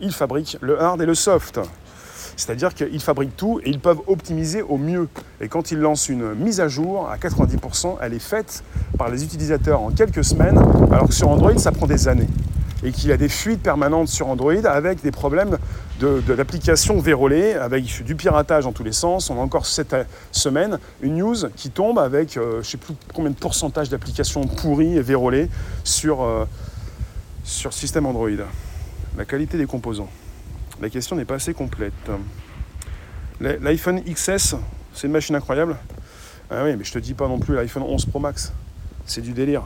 Ils 0.00 0.12
fabriquent 0.12 0.58
le 0.60 0.80
hard 0.80 1.00
et 1.00 1.06
le 1.06 1.14
soft. 1.14 1.58
C'est-à-dire 2.36 2.74
qu'ils 2.74 3.00
fabriquent 3.00 3.36
tout 3.36 3.60
et 3.64 3.70
ils 3.70 3.80
peuvent 3.80 4.00
optimiser 4.06 4.62
au 4.62 4.76
mieux. 4.76 5.08
Et 5.40 5.48
quand 5.48 5.70
ils 5.70 5.78
lancent 5.78 6.08
une 6.08 6.34
mise 6.34 6.60
à 6.60 6.68
jour, 6.68 7.08
à 7.08 7.16
90%, 7.16 7.96
elle 8.02 8.12
est 8.12 8.18
faite 8.18 8.62
par 8.98 9.08
les 9.08 9.24
utilisateurs 9.24 9.80
en 9.80 9.90
quelques 9.90 10.24
semaines, 10.24 10.58
alors 10.92 11.08
que 11.08 11.14
sur 11.14 11.28
Android, 11.28 11.56
ça 11.58 11.72
prend 11.72 11.86
des 11.86 12.08
années. 12.08 12.28
Et 12.84 12.92
qu'il 12.92 13.10
a 13.10 13.16
des 13.16 13.28
fuites 13.28 13.62
permanentes 13.62 14.08
sur 14.08 14.28
Android 14.28 14.64
avec 14.64 15.02
des 15.02 15.10
problèmes 15.10 15.58
d'applications 15.98 16.96
de, 16.96 17.00
vérolées, 17.00 17.54
avec 17.54 18.04
du 18.04 18.14
piratage 18.14 18.64
dans 18.64 18.72
tous 18.72 18.84
les 18.84 18.92
sens. 18.92 19.30
On 19.30 19.38
a 19.38 19.40
encore 19.40 19.66
cette 19.66 19.96
semaine 20.30 20.78
une 21.00 21.16
news 21.16 21.36
qui 21.56 21.70
tombe 21.70 21.98
avec 21.98 22.36
euh, 22.36 22.52
je 22.54 22.58
ne 22.58 22.62
sais 22.62 22.76
plus 22.76 22.94
combien 23.14 23.30
de 23.30 23.36
pourcentage 23.36 23.88
d'applications 23.88 24.46
pourries 24.46 24.96
et 24.96 25.02
vérolées 25.02 25.48
sur, 25.84 26.22
euh, 26.22 26.44
sur 27.44 27.72
système 27.72 28.04
Android. 28.04 28.28
La 29.16 29.24
qualité 29.24 29.56
des 29.56 29.66
composants 29.66 30.10
la 30.80 30.90
question 30.90 31.16
n'est 31.16 31.24
pas 31.24 31.36
assez 31.36 31.54
complète. 31.54 31.92
L'iPhone 33.40 34.02
XS, 34.02 34.56
c'est 34.92 35.06
une 35.06 35.12
machine 35.12 35.34
incroyable. 35.34 35.76
Ah 36.50 36.62
oui, 36.64 36.76
mais 36.76 36.84
je 36.84 36.92
te 36.92 36.98
dis 36.98 37.14
pas 37.14 37.28
non 37.28 37.38
plus 37.38 37.54
l'iPhone 37.54 37.82
11 37.82 38.06
Pro 38.06 38.18
Max. 38.18 38.52
C'est 39.06 39.20
du 39.20 39.32
délire. 39.32 39.62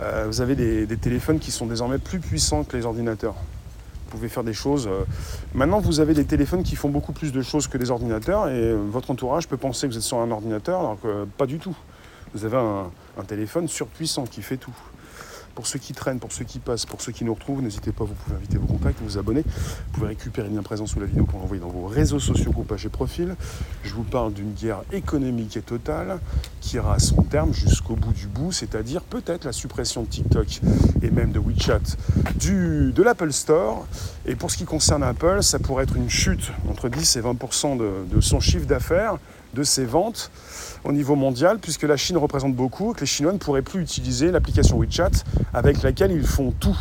Euh, 0.00 0.24
vous 0.26 0.40
avez 0.40 0.54
des, 0.54 0.96
téléphones 0.96 1.38
qui 1.38 1.50
sont 1.50 1.66
désormais 1.66 1.98
plus 1.98 2.20
puissants 2.20 2.64
que 2.64 2.76
les 2.76 2.86
ordinateurs. 2.86 3.34
Vous 3.34 4.12
pouvez 4.12 4.28
faire 4.28 4.44
des 4.44 4.54
choses. 4.54 4.86
Euh, 4.86 5.04
maintenant, 5.54 5.80
vous 5.80 6.00
avez 6.00 6.14
des 6.14 6.24
téléphones 6.24 6.62
qui 6.62 6.76
font 6.76 6.88
beaucoup 6.88 7.12
plus 7.12 7.32
de 7.32 7.42
choses 7.42 7.66
que 7.66 7.78
les 7.78 7.90
ordinateurs 7.90 8.48
et 8.48 8.72
votre 8.74 9.10
entourage 9.10 9.48
peut 9.48 9.56
penser 9.56 9.86
que 9.86 9.92
vous 9.92 9.98
êtes 9.98 10.04
sur 10.04 10.18
un 10.18 10.30
ordinateur 10.30 10.80
alors 10.80 11.00
que 11.00 11.24
pas 11.36 11.46
du 11.46 11.58
tout. 11.58 11.76
Vous 12.34 12.44
avez 12.44 12.58
un 12.58 13.24
téléphone 13.24 13.68
surpuissant 13.68 14.24
qui 14.24 14.42
fait 14.42 14.58
tout. 14.58 14.74
Pour 15.54 15.66
ceux 15.66 15.78
qui 15.78 15.92
traînent, 15.92 16.20
pour 16.20 16.32
ceux 16.32 16.44
qui 16.44 16.58
passent, 16.58 16.86
pour 16.86 17.00
ceux 17.00 17.12
qui 17.12 17.24
nous 17.24 17.34
retrouvent, 17.34 17.62
n'hésitez 17.62 17.92
pas, 17.92 18.04
vous 18.04 18.14
pouvez 18.14 18.36
inviter 18.36 18.58
vos 18.58 18.66
contacts, 18.66 19.00
vous 19.02 19.18
abonner. 19.18 19.42
Vous 19.42 19.92
pouvez 19.92 20.08
récupérer 20.08 20.48
le 20.48 20.56
lien 20.56 20.62
présent 20.62 20.86
sous 20.86 21.00
la 21.00 21.06
vidéo 21.06 21.24
pour 21.24 21.40
l'envoyer 21.40 21.60
dans 21.60 21.68
vos 21.68 21.86
réseaux 21.86 22.20
sociaux, 22.20 22.52
groupages 22.52 22.86
et 22.86 22.90
profils. 22.90 23.34
Je 23.82 23.94
vous 23.94 24.04
parle 24.04 24.32
d'une 24.32 24.52
guerre 24.52 24.82
économique 24.92 25.56
et 25.56 25.62
totale 25.62 26.20
qui 26.60 26.76
ira 26.76 26.94
à 26.94 26.98
son 26.98 27.22
terme 27.22 27.52
jusqu'au 27.52 27.96
bout 27.96 28.12
du 28.12 28.26
bout, 28.26 28.52
c'est-à-dire 28.52 29.02
peut-être 29.02 29.44
la 29.44 29.52
suppression 29.52 30.02
de 30.02 30.08
TikTok 30.08 30.60
et 31.02 31.10
même 31.10 31.32
de 31.32 31.38
WeChat 31.38 31.80
de 32.38 33.02
l'Apple 33.02 33.32
Store. 33.32 33.86
Et 34.26 34.34
pour 34.34 34.50
ce 34.50 34.56
qui 34.56 34.64
concerne 34.64 35.02
Apple, 35.02 35.42
ça 35.42 35.58
pourrait 35.58 35.84
être 35.84 35.96
une 35.96 36.10
chute 36.10 36.52
entre 36.68 36.88
10 36.88 37.16
et 37.16 37.20
20% 37.20 37.76
de, 37.76 38.14
de 38.14 38.20
son 38.20 38.40
chiffre 38.40 38.66
d'affaires, 38.66 39.18
de 39.54 39.62
ses 39.62 39.84
ventes 39.84 40.30
au 40.84 40.92
niveau 40.92 41.16
mondial, 41.16 41.58
puisque 41.58 41.82
la 41.84 41.96
Chine 41.96 42.16
représente 42.16 42.54
beaucoup, 42.54 42.92
que 42.92 43.00
les 43.00 43.06
Chinois 43.06 43.32
ne 43.32 43.38
pourraient 43.38 43.62
plus 43.62 43.82
utiliser 43.82 44.30
l'application 44.30 44.78
WeChat 44.78 45.10
avec 45.52 45.82
laquelle 45.82 46.12
ils 46.12 46.26
font 46.26 46.52
tout. 46.52 46.78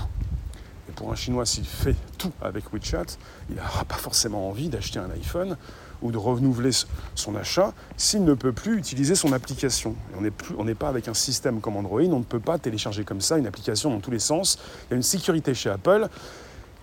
Et 0.89 0.91
pour 0.93 1.11
un 1.11 1.15
Chinois, 1.15 1.45
s'il 1.45 1.65
fait 1.65 1.95
tout 2.17 2.31
avec 2.41 2.71
WeChat, 2.73 3.17
il 3.49 3.55
n'aura 3.55 3.85
pas 3.85 3.95
forcément 3.95 4.49
envie 4.49 4.69
d'acheter 4.69 4.99
un 4.99 5.09
iPhone 5.11 5.57
ou 6.01 6.11
de 6.11 6.17
renouveler 6.17 6.69
son 7.15 7.35
achat 7.35 7.73
s'il 7.95 8.23
ne 8.23 8.33
peut 8.33 8.51
plus 8.51 8.77
utiliser 8.77 9.15
son 9.15 9.33
application. 9.33 9.95
on 10.57 10.63
n'est 10.63 10.75
pas 10.75 10.89
avec 10.89 11.07
un 11.07 11.13
système 11.13 11.59
comme 11.59 11.75
Android, 11.75 12.01
on 12.01 12.19
ne 12.19 12.23
peut 12.23 12.39
pas 12.39 12.59
télécharger 12.59 13.03
comme 13.03 13.21
ça 13.21 13.37
une 13.37 13.47
application 13.47 13.89
dans 13.89 13.99
tous 13.99 14.11
les 14.11 14.19
sens. 14.19 14.59
Il 14.85 14.91
y 14.91 14.93
a 14.93 14.97
une 14.97 15.03
sécurité 15.03 15.53
chez 15.53 15.69
Apple 15.69 16.07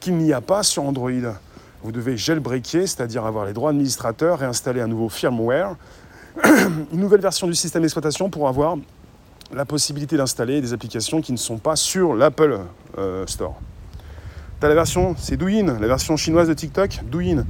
qu'il 0.00 0.16
n'y 0.16 0.32
a 0.32 0.40
pas 0.40 0.62
sur 0.62 0.82
Android. 0.82 1.10
Vous 1.84 1.92
devez 1.92 2.16
jailbreaker, 2.16 2.88
c'est-à-dire 2.88 3.26
avoir 3.26 3.44
les 3.44 3.52
droits 3.52 3.68
administrateurs, 3.68 4.38
réinstaller 4.38 4.80
un 4.80 4.88
nouveau 4.88 5.10
firmware 5.10 5.76
une 6.92 6.98
nouvelle 6.98 7.20
version 7.20 7.46
du 7.46 7.54
système 7.54 7.82
d'exploitation 7.82 8.30
pour 8.30 8.48
avoir 8.48 8.76
la 9.52 9.66
possibilité 9.66 10.16
d'installer 10.16 10.62
des 10.62 10.72
applications 10.72 11.20
qui 11.20 11.30
ne 11.30 11.36
sont 11.36 11.58
pas 11.58 11.76
sur 11.76 12.14
l'Apple 12.14 12.58
euh, 12.96 13.26
Store. 13.26 13.60
Tu 14.58 14.66
as 14.66 14.68
la 14.70 14.74
version, 14.74 15.14
c'est 15.18 15.36
Douyin, 15.36 15.78
la 15.78 15.86
version 15.86 16.16
chinoise 16.16 16.48
de 16.48 16.54
TikTok, 16.54 17.00
Douyin. 17.04 17.44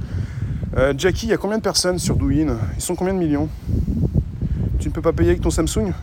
Euh, 0.75 0.93
Jackie, 0.97 1.27
il 1.27 1.29
y 1.29 1.33
a 1.33 1.37
combien 1.37 1.57
de 1.57 1.63
personnes 1.63 1.97
sur 1.97 2.17
Douyin? 2.17 2.57
Ils 2.75 2.81
sont 2.81 2.95
combien 2.95 3.13
de 3.13 3.19
millions? 3.19 3.47
Tu 4.79 4.89
ne 4.89 4.93
peux 4.93 5.01
pas 5.01 5.13
payer 5.13 5.29
avec 5.29 5.41
ton 5.41 5.49
Samsung? 5.49 5.93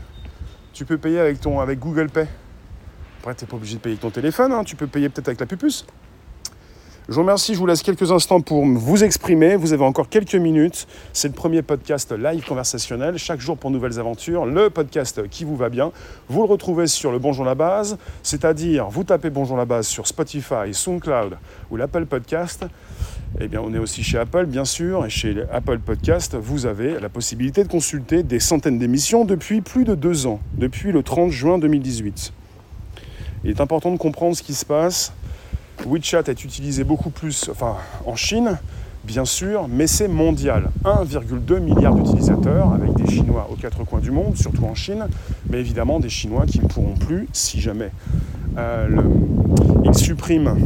Tu 0.73 0.87
peux 0.87 0.97
payer 0.97 1.21
avec, 1.21 1.39
ton, 1.39 1.61
avec 1.61 1.79
Google 1.79 2.09
Pay? 2.09 2.27
Après, 3.21 3.35
tu 3.35 3.45
n'es 3.45 3.49
pas 3.49 3.57
obligé 3.57 3.77
de 3.77 3.81
payer 3.81 3.93
avec 3.93 4.01
ton 4.01 4.11
téléphone, 4.11 4.53
hein. 4.53 4.65
tu 4.65 4.75
peux 4.75 4.87
payer 4.87 5.11
peut-être 5.11 5.29
avec 5.29 5.39
la 5.39 5.47
pupus. 5.47 5.85
Je 7.09 7.15
vous 7.15 7.23
remercie, 7.23 7.55
je 7.55 7.59
vous 7.59 7.67
laisse 7.67 7.83
quelques 7.83 8.13
instants 8.13 8.41
pour 8.41 8.65
vous 8.65 9.03
exprimer. 9.03 9.57
Vous 9.57 9.73
avez 9.73 9.83
encore 9.83 10.09
quelques 10.09 10.37
minutes. 10.37 10.87
C'est 11.13 11.27
le 11.27 11.35
premier 11.35 11.61
podcast 11.61 12.13
live 12.13 12.47
conversationnel, 12.47 13.19
chaque 13.19 13.41
jour 13.41 13.59
pour 13.59 13.73
nouvelles 13.73 13.99
aventures. 13.99 14.47
Le 14.47 14.71
podcast 14.71 15.29
qui 15.29 15.43
vous 15.45 15.57
va 15.57 15.69
bien. 15.69 15.91
Vous 16.29 16.43
le 16.43 16.47
retrouvez 16.47 16.87
sur 16.87 17.11
le 17.11 17.19
Bonjour 17.19 17.45
la 17.45 17.57
base, 17.57 17.99
c'est-à-dire 18.23 18.89
vous 18.89 19.03
tapez 19.03 19.31
Bonjour 19.31 19.57
la 19.57 19.65
base 19.65 19.89
sur 19.89 20.07
Spotify, 20.07 20.73
SoundCloud 20.73 21.39
ou 21.73 21.77
l'Apple 21.77 22.07
Podcast. 22.07 22.67
Eh 23.41 23.49
bien, 23.49 23.61
on 23.61 23.75
est 23.75 23.79
aussi 23.79 24.05
chez 24.05 24.19
Apple, 24.19 24.47
bien 24.47 24.65
sûr, 24.65 25.05
et 25.05 25.11
chez 25.11 25.43
Apple 25.51 25.81
Podcast, 25.81 26.37
vous 26.37 26.67
avez 26.67 27.01
la 27.01 27.09
possibilité 27.09 27.65
de 27.65 27.69
consulter 27.69 28.23
des 28.23 28.39
centaines 28.39 28.79
d'émissions 28.79 29.25
depuis 29.25 29.61
plus 29.61 29.85
de 29.85 29.97
deux 29.97 30.27
ans, 30.29 30.39
depuis 30.55 30.93
le 30.93 31.03
30 31.03 31.31
juin 31.31 31.59
2018. 31.59 32.33
Il 33.43 33.51
est 33.51 33.61
important 33.61 33.91
de 33.91 33.99
comprendre 33.99 34.37
ce 34.37 34.43
qui 34.45 34.55
se 34.55 34.65
passe 34.65 35.13
WeChat 35.87 36.25
est 36.29 36.45
utilisé 36.45 36.85
beaucoup 36.85 37.11
plus 37.11 37.49
enfin, 37.51 37.77
en 38.07 38.17
Chine, 38.17 38.59
bien 39.05 39.25
sûr, 39.25 39.69
mais 39.69 39.87
c'est 39.87 40.09
mondial. 40.09 40.71
1,2 40.85 41.61
milliard 41.61 41.95
d'utilisateurs 41.95 42.73
avec 42.73 42.95
des 42.95 43.11
Chinois 43.11 43.49
aux 43.51 43.57
quatre 43.57 43.85
coins 43.85 44.01
du 44.01 44.11
monde, 44.11 44.37
surtout 44.37 44.65
en 44.65 44.75
Chine, 44.75 45.07
mais 45.49 45.59
évidemment 45.59 46.01
des 46.01 46.09
Chinois 46.09 46.47
qui 46.47 46.61
ne 46.61 46.67
pourront 46.67 46.95
plus, 46.95 47.29
si 47.33 47.61
jamais 47.61 47.91
euh, 48.59 48.89
ils 49.85 49.95
suppriment. 49.95 50.57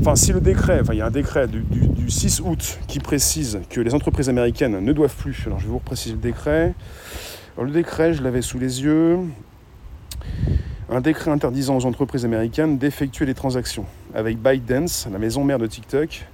Enfin, 0.00 0.16
si 0.16 0.32
le 0.32 0.40
décret, 0.40 0.80
enfin, 0.82 0.92
il 0.92 0.98
y 0.98 1.02
a 1.02 1.06
un 1.06 1.10
décret 1.10 1.48
du, 1.48 1.64
6 2.06 2.42
août 2.44 2.78
qui 2.86 3.00
précise 3.00 3.60
que 3.70 3.80
les 3.80 3.94
entreprises 3.94 4.28
américaines 4.28 4.78
ne 4.78 4.92
doivent 4.92 5.16
plus. 5.16 5.44
Alors, 5.46 5.58
je 5.58 5.64
vais 5.64 5.70
vous 5.70 5.78
repréciser 5.78 6.14
le 6.14 6.20
décret. 6.20 6.74
le 7.60 7.70
décret, 7.70 8.12
je 8.12 8.22
l'avais 8.22 8.42
sous 8.42 8.58
les 8.58 8.82
yeux 8.82 9.18
un 10.94 11.00
décret 11.00 11.30
interdisant 11.30 11.76
aux 11.76 11.86
entreprises 11.86 12.24
américaines 12.24 12.78
d'effectuer 12.78 13.26
des 13.26 13.34
transactions 13.34 13.84
avec 14.14 14.38
ByteDance, 14.38 15.08
la 15.10 15.18
maison 15.18 15.42
mère 15.42 15.58
de 15.58 15.66
TikTok, 15.66 16.24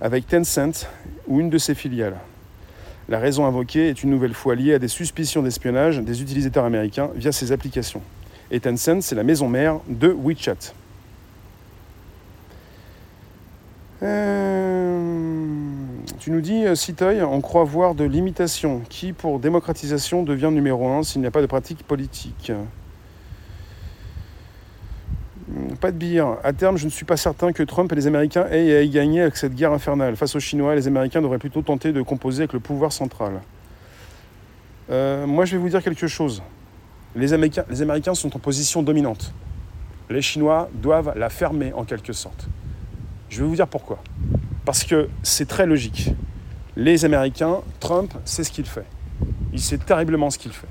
avec 0.00 0.26
Tencent 0.26 0.86
ou 1.26 1.40
une 1.40 1.50
de 1.50 1.58
ses 1.58 1.74
filiales. 1.74 2.16
La 3.08 3.18
raison 3.18 3.44
invoquée 3.44 3.88
est 3.88 4.02
une 4.02 4.10
nouvelle 4.10 4.34
fois 4.34 4.54
liée 4.54 4.74
à 4.74 4.78
des 4.78 4.88
suspicions 4.88 5.42
d'espionnage 5.42 5.98
des 5.98 6.22
utilisateurs 6.22 6.64
américains 6.64 7.10
via 7.16 7.32
ces 7.32 7.52
applications. 7.52 8.02
Et 8.50 8.60
Tencent, 8.60 9.00
c'est 9.00 9.14
la 9.14 9.24
maison 9.24 9.48
mère 9.48 9.80
de 9.88 10.08
WeChat. 10.08 10.72
Euh, 14.02 15.38
tu 16.18 16.30
nous 16.30 16.40
dis, 16.40 16.64
Citoy, 16.74 17.22
on 17.22 17.40
croit 17.40 17.64
voir 17.64 17.94
de 17.94 18.04
l'imitation. 18.04 18.80
Qui, 18.88 19.12
pour 19.12 19.38
démocratisation, 19.38 20.22
devient 20.22 20.50
numéro 20.50 20.88
un 20.88 21.02
s'il 21.02 21.20
n'y 21.20 21.26
a 21.26 21.30
pas 21.30 21.42
de 21.42 21.46
pratique 21.46 21.82
politique 21.82 22.52
pas 25.80 25.92
de 25.92 25.96
billets. 25.96 26.22
À 26.42 26.52
terme, 26.52 26.76
je 26.76 26.84
ne 26.84 26.90
suis 26.90 27.04
pas 27.04 27.16
certain 27.16 27.52
que 27.52 27.62
Trump 27.62 27.90
et 27.92 27.94
les 27.94 28.06
Américains 28.06 28.46
aient 28.50 28.76
à 28.76 28.82
y 28.82 28.90
gagner 28.90 29.22
avec 29.22 29.36
cette 29.36 29.54
guerre 29.54 29.72
infernale. 29.72 30.16
Face 30.16 30.34
aux 30.36 30.40
Chinois, 30.40 30.74
les 30.74 30.86
Américains 30.86 31.22
devraient 31.22 31.38
plutôt 31.38 31.62
tenter 31.62 31.92
de 31.92 32.02
composer 32.02 32.42
avec 32.42 32.52
le 32.52 32.60
pouvoir 32.60 32.92
central. 32.92 33.40
Euh, 34.90 35.26
moi, 35.26 35.44
je 35.44 35.52
vais 35.52 35.58
vous 35.58 35.68
dire 35.68 35.82
quelque 35.82 36.06
chose. 36.06 36.42
Les 37.14 37.32
Américains, 37.32 37.64
les 37.68 37.82
Américains 37.82 38.14
sont 38.14 38.34
en 38.36 38.38
position 38.38 38.82
dominante. 38.82 39.32
Les 40.10 40.22
Chinois 40.22 40.68
doivent 40.74 41.12
la 41.16 41.28
fermer 41.28 41.72
en 41.72 41.84
quelque 41.84 42.12
sorte. 42.12 42.48
Je 43.28 43.42
vais 43.42 43.46
vous 43.46 43.56
dire 43.56 43.68
pourquoi. 43.68 44.02
Parce 44.64 44.84
que 44.84 45.08
c'est 45.22 45.48
très 45.48 45.66
logique. 45.66 46.10
Les 46.76 47.04
Américains, 47.04 47.58
Trump, 47.80 48.12
c'est 48.24 48.44
ce 48.44 48.50
qu'il 48.50 48.66
fait. 48.66 48.86
Il 49.52 49.60
sait 49.60 49.78
terriblement 49.78 50.30
ce 50.30 50.38
qu'il 50.38 50.52
fait. 50.52 50.68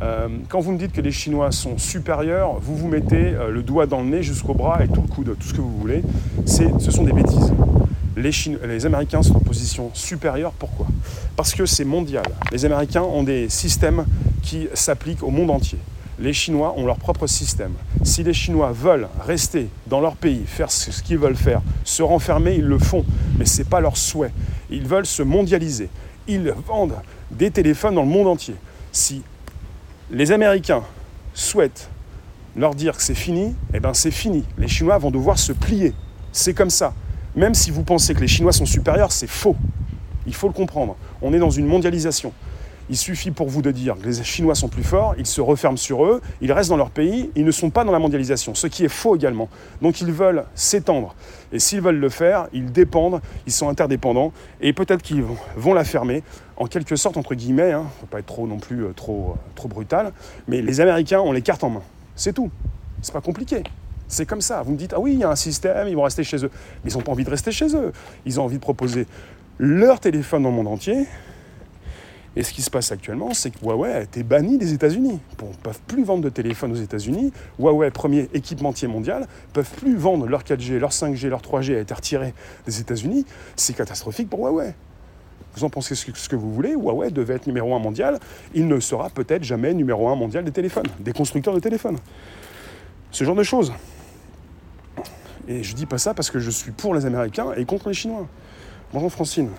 Euh, 0.00 0.28
quand 0.48 0.60
vous 0.60 0.72
me 0.72 0.78
dites 0.78 0.92
que 0.92 1.00
les 1.00 1.10
Chinois 1.10 1.50
sont 1.50 1.76
supérieurs, 1.78 2.58
vous 2.60 2.76
vous 2.76 2.88
mettez 2.88 3.34
euh, 3.34 3.50
le 3.50 3.62
doigt 3.62 3.86
dans 3.86 4.00
le 4.00 4.08
nez 4.08 4.22
jusqu'au 4.22 4.54
bras 4.54 4.84
et 4.84 4.88
tout 4.88 5.02
le 5.02 5.08
coude, 5.08 5.36
tout 5.38 5.48
ce 5.48 5.54
que 5.54 5.60
vous 5.60 5.76
voulez. 5.76 6.02
Ce 6.46 6.90
sont 6.90 7.04
des 7.04 7.12
bêtises. 7.12 7.52
Les, 8.16 8.30
les 8.66 8.86
Américains 8.86 9.22
sont 9.22 9.36
en 9.36 9.40
position 9.40 9.90
supérieure. 9.94 10.52
Pourquoi? 10.52 10.86
Parce 11.36 11.54
que 11.54 11.66
c'est 11.66 11.84
mondial. 11.84 12.24
Les 12.52 12.64
Américains 12.64 13.02
ont 13.02 13.22
des 13.22 13.48
systèmes 13.48 14.06
qui 14.42 14.68
s'appliquent 14.74 15.22
au 15.22 15.30
monde 15.30 15.50
entier. 15.50 15.78
Les 16.20 16.32
Chinois 16.32 16.74
ont 16.76 16.84
leur 16.84 16.96
propre 16.96 17.28
système. 17.28 17.72
Si 18.02 18.24
les 18.24 18.32
Chinois 18.32 18.72
veulent 18.72 19.06
rester 19.24 19.68
dans 19.86 20.00
leur 20.00 20.16
pays, 20.16 20.42
faire 20.46 20.70
ce 20.70 21.00
qu'ils 21.00 21.18
veulent 21.18 21.36
faire, 21.36 21.62
se 21.84 22.02
renfermer, 22.02 22.56
ils 22.56 22.64
le 22.64 22.78
font. 22.78 23.04
Mais 23.38 23.44
ce 23.44 23.58
n'est 23.58 23.68
pas 23.68 23.80
leur 23.80 23.96
souhait. 23.96 24.32
Ils 24.68 24.86
veulent 24.86 25.06
se 25.06 25.22
mondialiser. 25.22 25.88
Ils 26.26 26.52
vendent 26.66 26.96
des 27.30 27.52
téléphones 27.52 27.94
dans 27.94 28.02
le 28.02 28.08
monde 28.08 28.26
entier. 28.26 28.56
Si 28.90 29.22
les 30.10 30.32
Américains 30.32 30.82
souhaitent 31.34 31.88
leur 32.56 32.74
dire 32.74 32.96
que 32.96 33.02
c'est 33.02 33.14
fini, 33.14 33.54
eh 33.74 33.80
bien 33.80 33.94
c'est 33.94 34.10
fini. 34.10 34.44
Les 34.56 34.68
Chinois 34.68 34.98
vont 34.98 35.10
devoir 35.10 35.38
se 35.38 35.52
plier. 35.52 35.94
C'est 36.32 36.54
comme 36.54 36.70
ça. 36.70 36.94
Même 37.36 37.54
si 37.54 37.70
vous 37.70 37.82
pensez 37.82 38.14
que 38.14 38.20
les 38.20 38.28
Chinois 38.28 38.52
sont 38.52 38.66
supérieurs, 38.66 39.12
c'est 39.12 39.28
faux. 39.28 39.56
Il 40.26 40.34
faut 40.34 40.48
le 40.48 40.52
comprendre. 40.52 40.96
On 41.22 41.32
est 41.32 41.38
dans 41.38 41.50
une 41.50 41.66
mondialisation. 41.66 42.32
Il 42.90 42.96
suffit 42.96 43.30
pour 43.30 43.48
vous 43.48 43.60
de 43.60 43.70
dire 43.70 43.96
que 44.00 44.06
les 44.06 44.22
Chinois 44.22 44.54
sont 44.54 44.68
plus 44.68 44.82
forts, 44.82 45.14
ils 45.18 45.26
se 45.26 45.40
referment 45.40 45.76
sur 45.76 46.04
eux, 46.04 46.22
ils 46.40 46.50
restent 46.52 46.70
dans 46.70 46.76
leur 46.76 46.90
pays, 46.90 47.30
ils 47.36 47.44
ne 47.44 47.50
sont 47.50 47.70
pas 47.70 47.84
dans 47.84 47.92
la 47.92 47.98
mondialisation, 47.98 48.54
ce 48.54 48.66
qui 48.66 48.84
est 48.84 48.88
faux 48.88 49.14
également. 49.14 49.48
Donc 49.82 50.00
ils 50.00 50.10
veulent 50.10 50.44
s'étendre. 50.54 51.14
Et 51.52 51.58
s'ils 51.58 51.80
veulent 51.80 51.98
le 51.98 52.08
faire, 52.08 52.48
ils 52.52 52.72
dépendent, 52.72 53.20
ils 53.46 53.52
sont 53.52 53.68
interdépendants, 53.68 54.32
et 54.60 54.72
peut-être 54.72 55.02
qu'ils 55.02 55.24
vont 55.56 55.74
la 55.74 55.84
fermer, 55.84 56.22
en 56.56 56.66
quelque 56.66 56.96
sorte, 56.96 57.16
entre 57.16 57.34
guillemets, 57.34 57.70
il 57.70 57.74
hein, 57.74 57.82
ne 57.82 58.00
faut 58.00 58.06
pas 58.06 58.18
être 58.20 58.26
trop 58.26 58.46
non 58.46 58.58
plus 58.58 58.84
euh, 58.84 58.92
trop, 58.92 59.34
euh, 59.36 59.40
trop 59.54 59.68
brutal, 59.68 60.12
mais 60.48 60.60
les 60.62 60.80
Américains 60.80 61.20
ont 61.20 61.32
les 61.32 61.42
cartes 61.42 61.64
en 61.64 61.70
main. 61.70 61.82
C'est 62.16 62.32
tout. 62.32 62.50
C'est 63.00 63.12
pas 63.12 63.20
compliqué. 63.20 63.62
C'est 64.08 64.26
comme 64.26 64.40
ça. 64.40 64.62
Vous 64.62 64.72
me 64.72 64.76
dites, 64.76 64.92
ah 64.94 65.00
oui, 65.00 65.12
il 65.12 65.20
y 65.20 65.24
a 65.24 65.30
un 65.30 65.36
système, 65.36 65.86
ils 65.86 65.94
vont 65.94 66.02
rester 66.02 66.24
chez 66.24 66.44
eux. 66.44 66.50
Mais 66.82 66.90
ils 66.90 66.96
n'ont 66.96 67.02
pas 67.02 67.12
envie 67.12 67.24
de 67.24 67.30
rester 67.30 67.52
chez 67.52 67.76
eux. 67.76 67.92
Ils 68.24 68.40
ont 68.40 68.44
envie 68.44 68.56
de 68.56 68.62
proposer 68.62 69.06
leur 69.58 70.00
téléphone 70.00 70.42
dans 70.42 70.50
le 70.50 70.56
monde 70.56 70.68
entier, 70.68 71.06
et 72.38 72.44
ce 72.44 72.52
qui 72.52 72.62
se 72.62 72.70
passe 72.70 72.92
actuellement, 72.92 73.34
c'est 73.34 73.50
que 73.50 73.58
Huawei 73.64 73.92
a 73.92 74.00
été 74.00 74.22
banni 74.22 74.58
des 74.58 74.72
États-Unis. 74.72 75.18
Bon, 75.38 75.48
ne 75.48 75.56
peuvent 75.56 75.80
plus 75.88 76.04
vendre 76.04 76.22
de 76.22 76.28
téléphone 76.28 76.70
aux 76.70 76.76
États-Unis. 76.76 77.32
Huawei, 77.58 77.90
premier 77.90 78.28
équipementier 78.32 78.86
mondial, 78.86 79.26
peuvent 79.52 79.68
plus 79.68 79.96
vendre 79.96 80.28
leur 80.28 80.44
4G, 80.44 80.78
leur 80.78 80.92
5G, 80.92 81.26
leur 81.26 81.42
3G 81.42 81.74
a 81.74 81.80
été 81.80 81.92
retiré 81.92 82.34
des 82.64 82.80
États-Unis. 82.80 83.26
C'est 83.56 83.74
catastrophique 83.74 84.30
pour 84.30 84.46
Huawei. 84.46 84.72
Vous 85.56 85.64
en 85.64 85.68
pensez 85.68 85.96
ce 85.96 86.28
que 86.28 86.36
vous 86.36 86.54
voulez, 86.54 86.74
Huawei 86.74 87.10
devait 87.10 87.34
être 87.34 87.48
numéro 87.48 87.74
un 87.74 87.80
mondial, 87.80 88.20
il 88.54 88.68
ne 88.68 88.78
sera 88.78 89.10
peut-être 89.10 89.42
jamais 89.42 89.74
numéro 89.74 90.08
un 90.08 90.14
mondial 90.14 90.44
des 90.44 90.52
téléphones, 90.52 90.86
des 91.00 91.12
constructeurs 91.12 91.54
de 91.54 91.60
téléphones. 91.60 91.98
Ce 93.10 93.24
genre 93.24 93.34
de 93.34 93.42
choses. 93.42 93.72
Et 95.48 95.64
je 95.64 95.74
dis 95.74 95.86
pas 95.86 95.98
ça 95.98 96.14
parce 96.14 96.30
que 96.30 96.38
je 96.38 96.50
suis 96.50 96.70
pour 96.70 96.94
les 96.94 97.04
Américains 97.04 97.52
et 97.56 97.64
contre 97.64 97.88
les 97.88 97.94
Chinois. 97.94 98.28
Bonjour 98.92 99.10
Francine. 99.10 99.50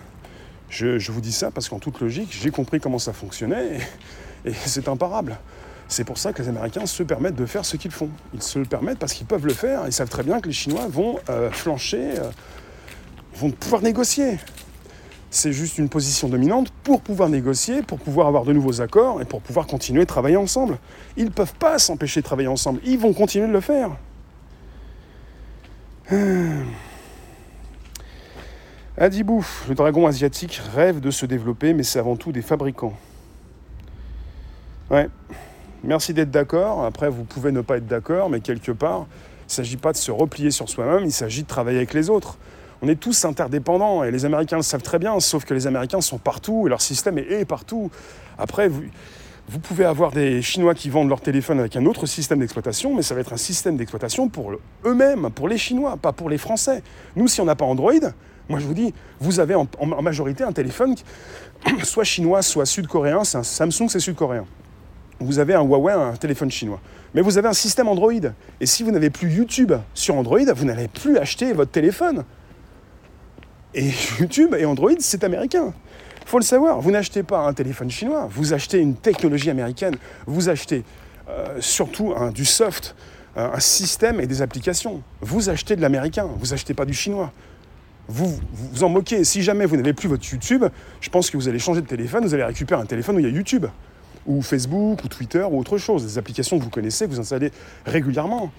Je, 0.70 1.12
vous 1.12 1.22
dis 1.22 1.32
ça 1.32 1.52
parce 1.52 1.68
qu'en 1.68 1.80
toute 1.80 2.00
logique, 2.00 2.30
j'ai 2.32 2.52
compris 2.52 2.80
comment 2.80 3.00
ça 3.00 3.14
fonctionnait 3.14 3.80
et, 4.46 4.54
c'est 4.54 4.88
imparable. 4.88 5.38
C'est 5.88 6.04
pour 6.04 6.20
ça 6.20 6.34
que 6.34 6.42
les 6.42 6.50
Américains 6.50 6.86
se 6.86 7.02
permettent 7.02 7.36
de 7.36 7.48
faire 7.48 7.66
ce 7.66 7.76
qu'ils 7.76 7.92
font. 7.92 8.10
Ils 8.34 8.44
se 8.44 8.60
le 8.60 8.66
permettent 8.66 9.00
parce 9.00 9.14
qu'ils 9.14 9.26
peuvent 9.26 9.48
le 9.48 9.54
faire. 9.54 9.82
Ils 9.88 9.94
savent 9.94 10.10
très 10.10 10.22
bien 10.22 10.40
que 10.40 10.48
les 10.48 10.54
Chinois 10.54 10.88
vont 10.88 11.18
euh, 11.30 11.50
flancher, 11.50 12.20
euh, 12.20 12.30
vont 13.34 13.50
pouvoir 13.50 13.82
négocier. 13.82 14.38
C'est 15.32 15.52
juste 15.52 15.80
une 15.80 15.90
position 15.90 16.30
dominante 16.30 16.72
pour 16.84 17.02
pouvoir 17.02 17.30
négocier, 17.30 17.82
pour 17.82 18.00
pouvoir 18.00 18.28
avoir 18.28 18.46
de 18.46 18.54
nouveaux 18.54 18.82
accords 18.82 19.22
et 19.22 19.26
pour 19.26 19.42
pouvoir 19.42 19.66
continuer 19.66 20.02
de 20.02 20.08
travailler 20.08 20.38
ensemble. 20.38 20.78
Ils 21.18 21.26
ne 21.26 21.30
peuvent 21.30 21.56
pas 21.56 21.80
s'empêcher 21.80 22.22
de 22.22 22.26
travailler 22.26 22.48
ensemble. 22.48 22.80
Ils 22.86 22.98
vont 22.98 23.14
continuer 23.14 23.48
de 23.48 23.54
le 23.54 23.62
faire. 23.62 23.92
Adibou, 29.00 29.46
le 29.70 29.76
dragon 29.76 30.08
asiatique 30.08 30.62
rêve 30.76 31.00
de 31.00 31.10
se 31.10 31.26
développer, 31.26 31.74
mais 31.74 31.84
c'est 31.84 32.00
avant 32.00 32.18
tout 32.18 32.32
des 32.32 32.42
fabricants. 32.42 32.94
Ouais, 34.92 35.10
Merci 35.84 36.14
d'être 36.14 36.32
d'accord. 36.32 36.84
Après, 36.84 37.10
vous 37.10 37.24
pouvez 37.24 37.52
ne 37.52 37.62
pas 37.62 37.78
être 37.78 37.88
d'accord, 37.88 38.30
mais 38.30 38.42
quelque 38.42 38.74
part, 38.74 39.06
il 39.44 39.46
ne 39.48 39.52
s'agit 39.52 39.78
pas 39.78 39.94
de 39.94 39.98
se 39.98 40.12
replier 40.12 40.52
sur 40.52 40.68
soi-même, 40.68 41.06
il 41.06 41.12
s'agit 41.12 41.44
de 41.44 41.48
travailler 41.48 41.78
avec 41.78 41.94
les 41.94 42.10
autres. 42.10 42.38
On 42.82 42.88
est 42.90 43.00
tous 43.00 43.24
interdépendants 43.26 44.04
et 44.04 44.12
les 44.12 44.26
Américains 44.26 44.58
le 44.58 44.62
savent 44.62 44.82
très 44.82 45.00
bien, 45.00 45.18
sauf 45.20 45.46
que 45.46 45.54
les 45.54 45.68
Américains 45.68 46.02
sont 46.02 46.18
partout 46.18 46.68
et 46.68 46.70
leur 46.70 46.82
système 46.82 47.18
est 47.18 47.46
partout. 47.46 47.92
Après, 48.38 48.68
vous, 48.68 48.84
vous 49.48 49.60
pouvez 49.60 49.86
avoir 49.86 50.12
des 50.12 50.42
Chinois 50.42 50.76
qui 50.76 50.90
vendent 50.90 51.10
leur 51.10 51.22
téléphone 51.22 51.60
avec 51.60 51.76
un 51.76 51.86
autre 51.86 52.06
système 52.06 52.40
d'exploitation, 52.40 52.96
mais 52.96 53.02
ça 53.02 53.16
va 53.16 53.22
être 53.22 53.34
un 53.34 53.38
système 53.38 53.78
d'exploitation 53.78 54.28
pour 54.28 54.52
eux-mêmes, 54.86 55.30
pour 55.34 55.48
les 55.48 55.58
Chinois, 55.58 55.96
pas 55.98 56.12
pour 56.12 56.30
les 56.30 56.38
Français. 56.38 56.84
Nous, 57.16 57.28
si 57.28 57.40
on 57.40 57.46
n'a 57.46 57.56
pas 57.56 57.66
Android, 57.66 57.94
moi 58.50 58.60
je 58.60 58.66
vous 58.66 58.74
dis, 58.74 58.94
vous 59.20 59.40
avez 59.40 59.56
en, 59.56 59.68
majorité 60.02 60.44
un 60.44 60.52
téléphone 60.52 60.96
soit 61.84 62.04
chinois, 62.04 62.42
soit 62.42 62.66
sud-coréen. 62.66 63.24
C'est 63.24 63.38
un 63.38 63.44
Samsung, 63.44 63.88
c'est 63.88 64.00
sud-coréen 64.00 64.46
vous 65.20 65.40
avez 65.40 65.54
un 65.54 65.64
Huawei, 65.64 65.94
un 65.94 66.16
téléphone 66.16 66.50
chinois. 66.50 66.80
Mais 67.14 67.22
vous 67.22 67.38
avez 67.38 67.48
un 67.48 67.54
système 67.54 67.88
Android. 67.88 68.14
Et 68.60 68.66
si 68.66 68.84
vous 68.84 68.92
n'avez 68.92 69.10
plus 69.10 69.30
YouTube 69.30 69.74
sur 69.94 70.16
Android, 70.16 70.40
vous 70.56 70.66
n'allez 70.66 70.88
plus 70.88 71.18
acheter 71.18 71.54
votre 71.54 71.72
téléphone. 71.72 72.24
Et 73.74 73.90
YouTube 74.20 74.56
et 74.58 74.66
Android, 74.66 74.92
c'est 75.00 75.24
américain. 75.24 75.74
Faut 76.26 76.38
le 76.38 76.44
savoir, 76.44 76.80
vous 76.80 76.92
n'achetez 76.92 77.24
pas 77.24 77.40
un 77.40 77.54
téléphone 77.54 77.90
chinois, 77.90 78.28
vous 78.30 78.54
achetez 78.54 78.78
une 78.78 78.96
technologie 78.96 79.50
américaine, 79.50 79.96
vous 80.28 80.48
achetez 80.48 80.84
euh, 81.28 81.58
surtout 81.60 82.14
du 82.34 82.46
soft, 82.46 82.96
un 83.36 83.60
système 83.60 84.20
et 84.20 84.28
des 84.28 84.42
applications. 84.42 85.02
Vous 85.22 85.50
achetez 85.50 85.76
de 85.76 85.82
l'américain, 85.82 86.28
vous 86.38 86.54
achetez 86.54 86.76
pas 86.76 86.86
du 86.86 86.94
chinois. 86.94 87.32
Vous, 88.10 88.40
vous 88.52 88.84
en 88.84 88.90
moquez. 88.90 89.24
Si 89.24 89.44
jamais 89.44 89.66
vous 89.66 89.78
n'avez 89.78 89.94
plus 89.94 90.10
votre 90.10 90.28
YouTube, 90.30 90.66
je 91.00 91.10
pense 91.10 91.30
que 91.30 91.38
vous 91.38 91.48
allez 91.48 91.60
changer 91.60 91.82
de 91.82 91.88
téléphone, 91.88 92.26
vous 92.26 92.34
allez 92.34 92.44
récupérer 92.44 92.82
un 92.82 92.86
téléphone 92.86 93.16
où 93.16 93.20
il 93.20 93.26
y 93.26 93.30
a 93.30 93.32
YouTube 93.32 93.68
ou 94.26 94.42
Facebook, 94.42 95.04
ou 95.04 95.08
Twitter, 95.08 95.44
ou 95.50 95.60
autre 95.60 95.78
chose, 95.78 96.04
des 96.04 96.18
applications 96.18 96.60
que 96.60 96.64
vous 96.64 96.70
connaissez, 96.70 97.06
que 97.06 97.12
vous 97.12 97.20
installez 97.20 97.52
régulièrement, 97.86 98.52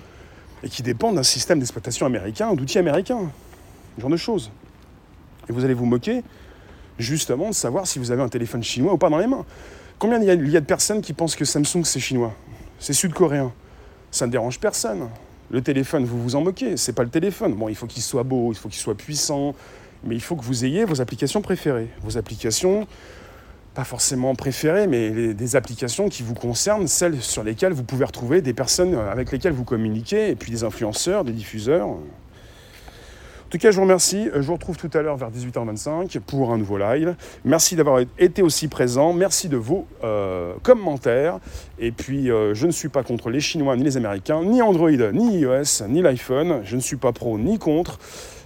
et 0.62 0.68
qui 0.68 0.82
dépendent 0.82 1.14
d'un 1.14 1.22
système 1.22 1.58
d'exploitation 1.58 2.06
américain, 2.06 2.54
d'outils 2.54 2.78
américains, 2.78 3.30
ce 3.96 4.00
genre 4.00 4.10
de 4.10 4.16
choses. 4.16 4.50
Et 5.48 5.52
vous 5.52 5.64
allez 5.64 5.74
vous 5.74 5.86
moquer, 5.86 6.22
justement, 6.98 7.50
de 7.50 7.54
savoir 7.54 7.86
si 7.86 7.98
vous 7.98 8.10
avez 8.10 8.22
un 8.22 8.28
téléphone 8.28 8.62
chinois 8.62 8.94
ou 8.94 8.98
pas 8.98 9.10
dans 9.10 9.18
les 9.18 9.26
mains. 9.26 9.44
Combien 9.98 10.18
il 10.18 10.24
y 10.24 10.30
a, 10.30 10.34
il 10.34 10.50
y 10.50 10.56
a 10.56 10.60
de 10.60 10.66
personnes 10.66 11.02
qui 11.02 11.12
pensent 11.12 11.36
que 11.36 11.44
Samsung 11.44 11.84
c'est 11.84 12.00
chinois? 12.00 12.34
C'est 12.78 12.92
sud-coréen 12.92 13.52
Ça 14.10 14.26
ne 14.26 14.32
dérange 14.32 14.58
personne. 14.58 15.08
Le 15.50 15.60
téléphone, 15.62 16.04
vous 16.04 16.22
vous 16.22 16.36
en 16.36 16.42
moquez, 16.42 16.76
c'est 16.76 16.92
pas 16.92 17.02
le 17.02 17.10
téléphone. 17.10 17.54
Bon, 17.54 17.68
il 17.68 17.74
faut 17.74 17.86
qu'il 17.86 18.02
soit 18.02 18.22
beau, 18.22 18.52
il 18.52 18.56
faut 18.56 18.68
qu'il 18.68 18.78
soit 18.78 18.96
puissant, 18.96 19.54
mais 20.04 20.14
il 20.14 20.20
faut 20.20 20.36
que 20.36 20.44
vous 20.44 20.64
ayez 20.64 20.84
vos 20.84 21.00
applications 21.00 21.42
préférées. 21.42 21.88
Vos 22.02 22.16
applications 22.16 22.86
pas 23.74 23.84
forcément 23.84 24.34
préférées, 24.34 24.86
mais 24.86 25.32
des 25.32 25.56
applications 25.56 26.08
qui 26.08 26.22
vous 26.22 26.34
concernent, 26.34 26.88
celles 26.88 27.20
sur 27.20 27.44
lesquelles 27.44 27.72
vous 27.72 27.84
pouvez 27.84 28.04
retrouver 28.04 28.42
des 28.42 28.52
personnes 28.52 28.94
avec 28.94 29.30
lesquelles 29.30 29.52
vous 29.52 29.64
communiquez, 29.64 30.30
et 30.30 30.36
puis 30.36 30.50
des 30.50 30.64
influenceurs, 30.64 31.24
des 31.24 31.32
diffuseurs. 31.32 31.88
En 33.50 33.58
tout 33.58 33.58
cas, 33.58 33.72
je 33.72 33.76
vous 33.78 33.82
remercie. 33.82 34.28
Je 34.32 34.42
vous 34.42 34.52
retrouve 34.52 34.76
tout 34.76 34.90
à 34.94 35.02
l'heure 35.02 35.16
vers 35.16 35.32
18h25 35.32 36.20
pour 36.20 36.52
un 36.52 36.56
nouveau 36.56 36.78
live. 36.78 37.16
Merci 37.44 37.74
d'avoir 37.74 37.98
été 38.16 38.42
aussi 38.42 38.68
présent. 38.68 39.12
Merci 39.12 39.48
de 39.48 39.56
vos 39.56 39.88
euh, 40.04 40.54
commentaires. 40.62 41.40
Et 41.80 41.90
puis, 41.90 42.30
euh, 42.30 42.54
je 42.54 42.68
ne 42.68 42.70
suis 42.70 42.88
pas 42.88 43.02
contre 43.02 43.28
les 43.28 43.40
Chinois 43.40 43.74
ni 43.74 43.82
les 43.82 43.96
Américains, 43.96 44.44
ni 44.44 44.62
Android, 44.62 44.92
ni 44.92 45.40
iOS, 45.40 45.88
ni 45.88 46.00
l'iPhone. 46.00 46.60
Je 46.62 46.76
ne 46.76 46.80
suis 46.80 46.94
pas 46.94 47.10
pro 47.10 47.38
ni 47.38 47.58
contre. 47.58 47.98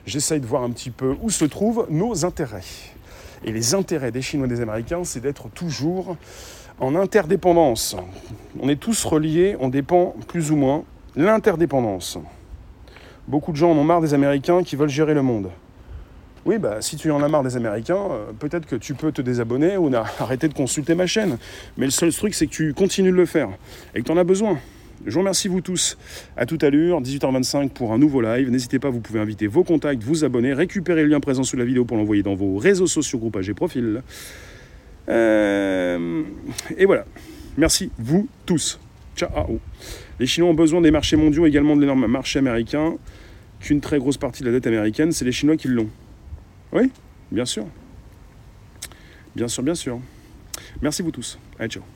J'essaye 0.07 0.41
de 0.41 0.47
voir 0.47 0.63
un 0.63 0.71
petit 0.71 0.91
peu 0.91 1.15
où 1.21 1.29
se 1.29 1.45
trouvent 1.45 1.87
nos 1.91 2.25
intérêts. 2.25 2.65
Et 3.45 3.53
les 3.53 3.75
intérêts 3.75 4.11
des 4.11 4.23
Chinois 4.23 4.47
et 4.47 4.49
des 4.49 4.63
Américains, 4.63 5.05
c'est 5.05 5.21
d'être 5.21 5.51
toujours 5.51 6.17
en 6.81 6.95
interdépendance. 6.97 7.95
On 8.59 8.71
est 8.71 8.81
tous 8.81 9.05
reliés, 9.05 9.55
on 9.61 9.69
dépend 9.69 10.15
plus 10.29 10.51
ou 10.51 10.57
moins. 10.57 10.83
L'interdépendance. 11.15 12.19
Beaucoup 13.27 13.53
de 13.53 13.57
gens 13.57 13.73
en 13.73 13.77
ont 13.77 13.85
marre 13.85 14.01
des 14.01 14.15
Américains 14.15 14.63
qui 14.63 14.77
veulent 14.77 14.89
gérer 14.89 15.15
le 15.15 15.23
monde. 15.23 15.51
Oui, 16.47 16.59
bah, 16.59 16.83
si 16.83 16.97
tu 16.97 17.11
en 17.11 17.23
as 17.23 17.29
marre 17.29 17.43
des 17.43 17.57
Américains, 17.57 17.97
euh, 18.11 18.33
peut-être 18.39 18.67
que 18.67 18.77
tu 18.77 18.95
peux 18.95 19.13
te 19.13 19.23
désabonner 19.23 19.79
ou 19.79 19.91
arrêter 20.21 20.49
de 20.49 20.55
consulter 20.55 20.95
ma 20.95 21.07
chaîne. 21.07 21.39
Mais 21.79 21.87
le 21.87 21.91
seul 21.91 22.13
truc, 22.13 22.35
c'est 22.35 22.47
que 22.47 22.53
tu 22.53 22.75
continues 22.75 23.13
de 23.13 23.17
le 23.17 23.27
faire 23.27 23.49
et 23.95 24.01
que 24.01 24.05
tu 24.05 24.13
en 24.13 24.17
as 24.19 24.25
besoin. 24.25 24.59
Je 25.07 25.13
vous 25.13 25.21
remercie 25.21 25.49
vous 25.49 25.61
tous. 25.61 25.97
À 26.37 26.47
tout 26.47 26.59
à 26.61 26.71
l'heure, 26.71 27.01
18h25 27.01 27.71
pour 27.71 27.93
un 27.93 27.99
nouveau 27.99 28.21
live. 28.21 28.51
N'hésitez 28.51 28.79
pas, 28.79 28.91
vous 28.91 29.01
pouvez 29.01 29.21
inviter 29.21 29.47
vos 29.47 29.65
contacts, 29.65 30.03
vous 30.03 30.25
abonner, 30.25 30.53
récupérer 30.53 31.03
le 31.03 31.09
lien 31.09 31.21
présent 31.21 31.43
sous 31.43 31.57
la 31.57 31.65
vidéo 31.65 31.85
pour 31.85 31.97
l'envoyer 31.97 32.23
dans 32.23 32.35
vos 32.35 32.57
réseaux 32.57 32.87
sociaux, 32.87 33.19
groupages 33.19 33.49
et 33.49 33.55
profils. 33.55 34.03
Euh, 35.09 36.23
et 36.77 36.87
voilà. 36.87 37.05
Merci 37.57 37.91
vous 37.99 38.29
tous. 38.47 38.79
Ciao. 39.17 39.61
Les 40.19 40.27
Chinois 40.27 40.51
ont 40.51 40.55
besoin 40.55 40.81
des 40.81 40.91
marchés 40.91 41.17
mondiaux, 41.17 41.47
également 41.47 41.77
de 41.77 41.81
l'énorme 41.81 42.07
marché 42.07 42.39
américain. 42.39 42.95
Qu'une 43.61 43.81
très 43.81 43.99
grosse 43.99 44.19
partie 44.19 44.43
de 44.43 44.49
la 44.49 44.53
dette 44.53 44.67
américaine, 44.67 45.13
c'est 45.13 45.25
les 45.25 45.33
Chinois 45.33 45.57
qui 45.57 45.69
l'ont. 45.69 45.89
Oui, 46.73 46.91
bien 47.31 47.45
sûr. 47.45 47.67
Bien 49.35 49.49
sûr, 49.49 49.63
bien 49.63 49.75
sûr. 49.75 50.01
Merci 50.83 51.03
vous 51.03 51.11
tous. 51.11 51.39
Allez, 51.59 51.69
ciao. 51.71 51.94